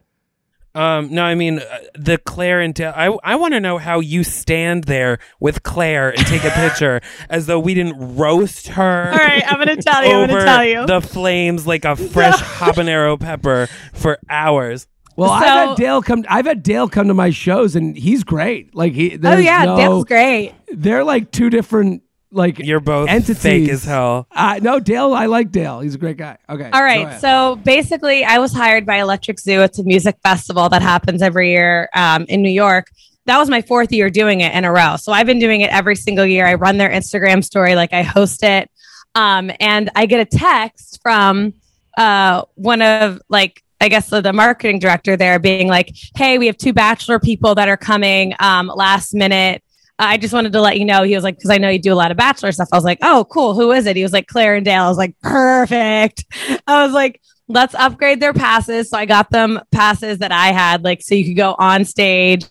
[0.75, 2.93] Um, no, I mean uh, the Claire and Dale.
[2.95, 7.01] I I want to know how you stand there with Claire and take a picture
[7.31, 9.11] as though we didn't roast her.
[9.11, 10.13] All right, I'm gonna tell you.
[10.15, 10.87] I'm gonna tell you.
[10.87, 14.87] the flames like a fresh habanero pepper for hours.
[15.17, 16.25] Well, I've So- had Dale come.
[16.29, 18.75] I've had Dale come to my shows, and he's great.
[18.75, 19.15] Like he.
[19.15, 20.55] oh there's yeah, no- Dale's great.
[20.73, 23.43] They're like two different like You're both entities.
[23.43, 24.27] fake as hell.
[24.31, 25.15] Uh, no, Dale.
[25.15, 25.81] I like Dale.
[25.81, 26.37] He's a great guy.
[26.49, 26.65] Okay.
[26.65, 27.07] All go right.
[27.07, 27.21] ahead.
[27.21, 29.63] So basically, I was hired by Electric Zoo.
[29.63, 32.91] It's a music festival that happens every year um, in New York.
[33.27, 34.97] That was my fourth year doing it in a row.
[34.97, 36.47] So I've been doing it every single year.
[36.47, 38.71] I run their Instagram story, like I host it.
[39.15, 41.55] Um, and I get a text from
[41.97, 46.47] uh, one of like, I guess the, the marketing director there being like, hey, we
[46.47, 49.63] have two bachelor people that are coming um, last minute.
[49.99, 51.03] I just wanted to let you know.
[51.03, 52.69] He was like, because I know you do a lot of bachelor stuff.
[52.73, 53.55] I was like, oh, cool.
[53.55, 53.97] Who is it?
[53.97, 54.85] He was like, Claire and Dale.
[54.85, 56.25] I was like, perfect.
[56.67, 58.91] I was like, let's upgrade their passes.
[58.91, 62.47] So I got them passes that I had, like, so you could go on stage,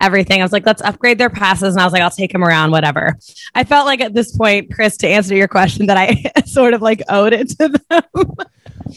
[0.00, 0.40] everything.
[0.40, 1.74] I was like, let's upgrade their passes.
[1.74, 3.16] And I was like, I'll take them around, whatever.
[3.54, 6.82] I felt like at this point, Chris, to answer your question, that I sort of
[6.82, 8.02] like owed it to them.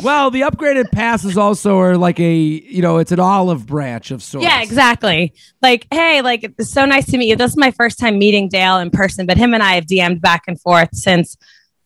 [0.01, 4.23] well, the upgraded passes also are like a you know it's an olive branch of
[4.23, 4.45] sorts.
[4.45, 5.33] Yeah, exactly.
[5.61, 7.35] Like, hey, like it's so nice to meet you.
[7.35, 10.21] This is my first time meeting Dale in person, but him and I have DM'd
[10.21, 11.37] back and forth since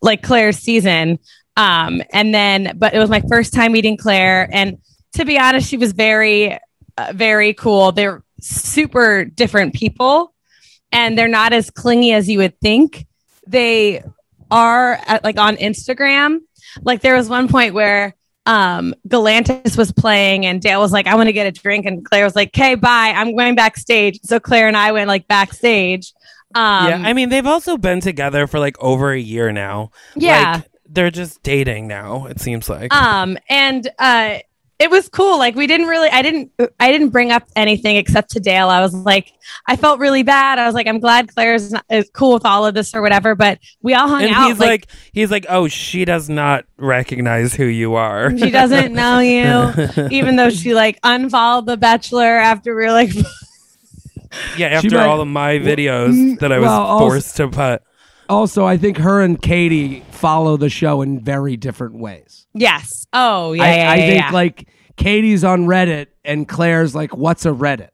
[0.01, 1.19] like Claire's season.
[1.57, 4.77] Um, and then, but it was my first time meeting Claire, and
[5.13, 6.57] to be honest, she was very,
[6.97, 7.91] uh, very cool.
[7.91, 10.33] They're super different people,
[10.91, 13.07] and they're not as clingy as you would think.
[13.47, 14.03] They
[14.51, 16.39] are at, like on Instagram.
[16.83, 18.15] Like there was one point where
[18.45, 21.85] um Galantis was playing and Dale was like, I want to get a drink.
[21.85, 23.13] And Claire was like, Okay, bye.
[23.15, 24.19] I'm going backstage.
[24.23, 26.13] So Claire and I went like backstage.
[26.53, 29.91] Um yeah, I mean they've also been together for like over a year now.
[30.15, 30.53] Yeah.
[30.57, 32.27] Like, they're just dating now.
[32.27, 32.93] It seems like.
[32.93, 34.37] um and uh
[34.77, 35.37] it was cool.
[35.37, 38.67] Like we didn't really I didn't I didn't bring up anything except to Dale.
[38.69, 39.31] I was like,
[39.67, 40.59] I felt really bad.
[40.59, 43.35] I was like, I'm glad Claire's not, is cool with all of this or whatever,
[43.35, 47.53] but we all hung and out he's like, he's like, oh, she does not recognize
[47.53, 48.37] who you are.
[48.37, 53.11] she doesn't know you, even though she like unfollowed the bachelor after we were like
[54.57, 57.81] yeah, after might- all of my videos that I was well, also- forced to put.
[58.27, 62.47] Also, I think her and Katie follow the show in very different ways.
[62.53, 63.05] Yes.
[63.13, 63.63] Oh, yeah.
[63.63, 64.31] I, yeah, I yeah, think yeah.
[64.31, 67.89] like Katie's on Reddit and Claire's like, "What's a Reddit?"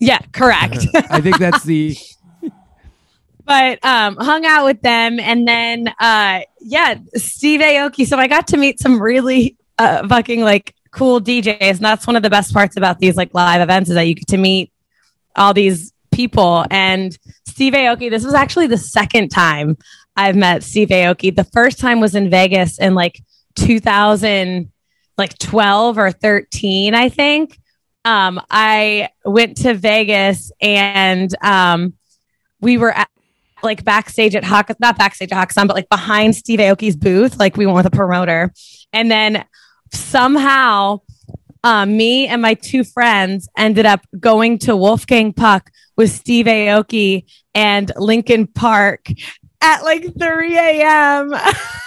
[0.00, 0.86] yeah, correct.
[0.94, 1.96] I think that's the
[3.44, 8.06] but um hung out with them and then uh yeah, Steve Aoki.
[8.06, 11.60] So I got to meet some really uh fucking like cool DJs.
[11.60, 14.14] And that's one of the best parts about these like live events is that you
[14.14, 14.72] get to meet
[15.36, 16.64] all these people.
[16.70, 17.16] And
[17.60, 19.76] Steve Aoki, this was actually the second time
[20.16, 21.36] I've met Steve Aoki.
[21.36, 23.20] The first time was in Vegas in like
[23.56, 24.72] 2000
[25.18, 27.60] like 12 or 13, I think.
[28.06, 31.92] Um, I went to Vegas and um,
[32.62, 33.10] we were at,
[33.62, 37.38] like backstage at Hawk, not backstage at Hakkasan, but like behind Steve Aoki's booth.
[37.38, 38.54] Like we went with a promoter.
[38.94, 39.44] And then
[39.92, 41.00] somehow
[41.64, 47.24] um, me and my two friends ended up going to Wolfgang Puck with Steve Aoki
[47.54, 49.08] and Linkin Park
[49.60, 51.34] at like 3 a.m.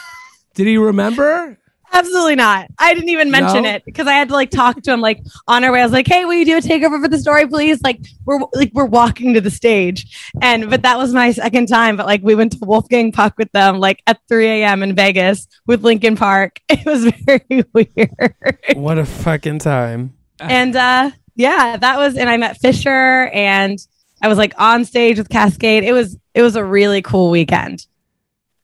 [0.53, 1.57] Did he remember?
[1.93, 2.67] Absolutely not.
[2.79, 3.69] I didn't even mention No?
[3.69, 5.79] it because I had to like talk to him like on our way.
[5.79, 8.39] I was like, "Hey, will you do a takeover for the story, please?" Like we're
[8.53, 11.95] like we're walking to the stage, and but that was my second time.
[11.95, 14.81] But like we went to Wolfgang Puck with them like at 3 a.m.
[14.81, 16.59] in Vegas with Linkin Park.
[16.69, 18.57] It was very weird.
[18.73, 20.13] What a fucking time.
[20.39, 22.15] and uh yeah, that was.
[22.17, 23.77] And I met Fisher, and
[24.21, 25.83] I was like on stage with Kaskade.
[25.83, 27.85] It was it was a really cool weekend.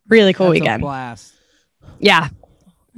[0.07, 0.81] Really cool That's a weekend.
[0.81, 1.33] blast.
[1.99, 2.29] Yeah.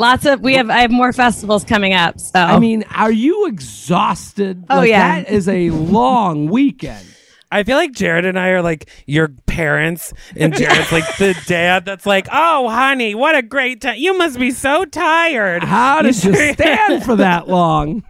[0.01, 2.19] Lots of we have I have more festivals coming up.
[2.19, 4.65] So I mean, are you exhausted?
[4.67, 5.21] Oh, Like, yeah.
[5.21, 7.05] that is a long weekend.
[7.51, 11.85] I feel like Jared and I are like your parents, and Jared's like the dad
[11.85, 13.97] that's like, "Oh, honey, what a great time!
[13.97, 18.03] You must be so tired." How did you stand for that long?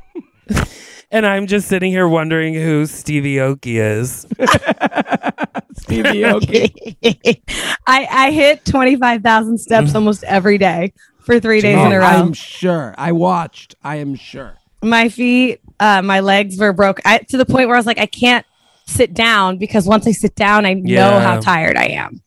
[1.14, 4.22] And I'm just sitting here wondering who Stevie Oki is.
[5.76, 7.42] Stevie Aoki.
[7.86, 10.94] I I hit twenty five thousand steps almost every day
[11.24, 12.06] for three days in a row.
[12.06, 12.96] I'm sure.
[12.98, 13.76] I watched.
[13.84, 14.58] I am sure.
[14.84, 18.00] my feet, uh, my legs were broke I, to the point where I was like,
[18.00, 18.46] I can't
[18.88, 22.22] sit down because once I sit down, I know how tired I am.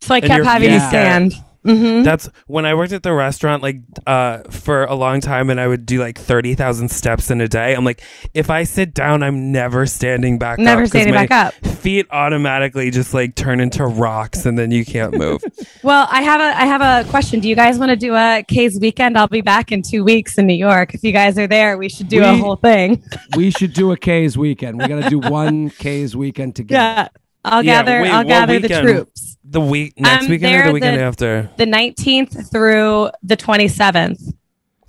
[0.00, 1.34] So I And kept having feet to stand.
[1.66, 2.04] Mhm.
[2.04, 5.66] That's when I worked at the restaurant, like uh, for a long time, and I
[5.66, 7.74] would do like thirty thousand steps in a day.
[7.74, 8.00] I'm like,
[8.34, 10.58] if I sit down, I'm never standing back.
[10.58, 11.54] Never up standing back up.
[11.66, 15.42] Feet automatically just like turn into rocks, and then you can't move.
[15.82, 17.38] Well, I have a I have a question.
[17.38, 19.16] Do you guys want to do a K's weekend?
[19.16, 20.94] I'll be back in two weeks in New York.
[20.94, 23.04] If you guys are there, we should do a whole thing.
[23.36, 24.78] we should do a K's weekend.
[24.80, 26.82] We got to do one K's weekend together.
[26.82, 27.08] Yeah,
[27.46, 28.02] I'll Yeah, gather.
[28.02, 29.36] wait, I'll what gather the troops.
[29.44, 31.50] the week next Um, weekend or the weekend the- after?
[31.56, 34.34] The 19th through the 27th.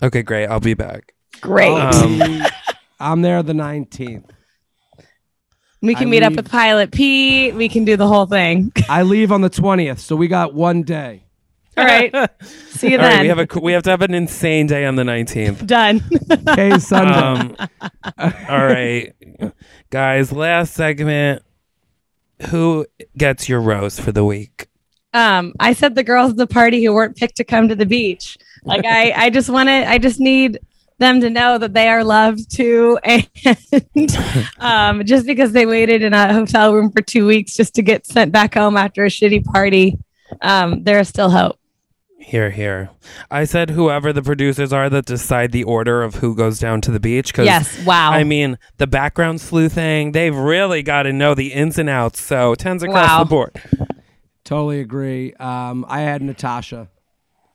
[0.01, 0.47] Okay, great.
[0.47, 1.14] I'll be back.
[1.41, 1.72] Great.
[1.72, 2.43] Um,
[2.99, 4.24] I'm there the 19th.
[5.82, 7.53] we can I meet up with Pilot Pete.
[7.53, 8.72] We can do the whole thing.
[8.89, 11.24] I leave on the 20th, so we got one day.
[11.78, 12.12] All right.
[12.41, 13.12] See you then.
[13.18, 15.68] right, we have a we have to have an insane day on the 19th.
[15.68, 16.01] Done.
[16.49, 17.14] okay, Sunday.
[17.14, 17.55] Um,
[18.49, 19.14] all right,
[19.91, 20.32] guys.
[20.32, 21.43] Last segment.
[22.50, 22.86] Who
[23.18, 24.68] gets your rose for the week?
[25.14, 27.86] um, I said the girls at the party who weren't picked to come to the
[27.86, 28.38] beach.
[28.64, 30.60] Like I, I just want to, I just need
[31.00, 33.00] them to know that they are loved too.
[33.46, 34.16] And
[34.60, 38.06] um, just because they waited in a hotel room for two weeks just to get
[38.06, 39.98] sent back home after a shitty party,
[40.42, 41.58] um, there is still hope.
[42.20, 42.89] Here, here.
[43.32, 46.91] I said whoever the producers are that decide the order of who goes down to
[46.91, 47.34] the beach.
[47.34, 47.86] Cause Yes.
[47.86, 48.11] Wow.
[48.11, 52.20] I mean, the background sleuthing, they've really got to know the ins and outs.
[52.22, 53.24] So, tens across Wow.
[53.24, 53.61] the board.
[54.43, 55.34] Totally agree.
[55.36, 56.89] Um, I had Natasha.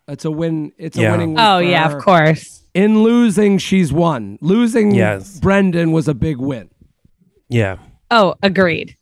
[0.09, 0.73] It's a win.
[0.79, 1.31] It's a winning.
[1.31, 1.97] week oh yeah, her.
[1.99, 2.63] of course.
[2.75, 4.39] In losing, she's won.
[4.41, 5.39] Losing Yes.
[5.41, 6.71] Brendan was a big win.
[7.49, 7.77] Yeah.
[8.11, 8.97] Oh, agreed.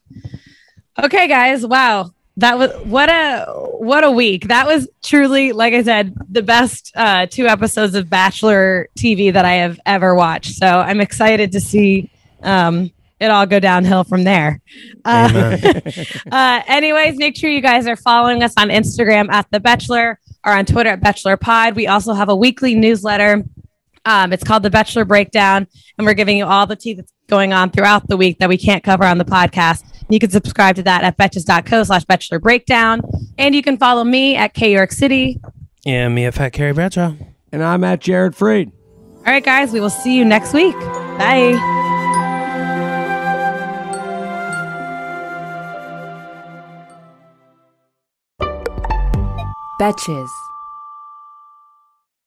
[1.02, 1.66] Okay, guys.
[1.66, 2.10] Wow.
[2.36, 4.48] That was what a what a week.
[4.48, 9.44] That was truly, like I said, the best uh, two episodes of Bachelor TV that
[9.44, 10.54] I have ever watched.
[10.54, 12.10] So I'm excited to see
[12.42, 14.60] um, it all go downhill from there.
[15.04, 15.52] Uh,
[16.32, 20.52] uh, anyways, make sure you guys are following us on Instagram at The Bachelor or
[20.52, 21.76] on Twitter at Bachelor Pod.
[21.76, 23.44] We also have a weekly newsletter.
[24.06, 25.66] Um, it's called The Bachelor Breakdown,
[25.98, 28.56] and we're giving you all the tea that's going on throughout the week that we
[28.56, 29.84] can't cover on the podcast.
[30.10, 33.00] You can subscribe to that at betches.co slash Bachelor Breakdown.
[33.38, 35.40] And you can follow me at K York City.
[35.86, 37.14] And me, at fat Carrie Bradshaw.
[37.52, 38.72] And I'm at Jared Freid.
[39.18, 40.74] All right, guys, we will see you next week.
[40.74, 41.56] Bye.
[49.80, 50.49] Betches.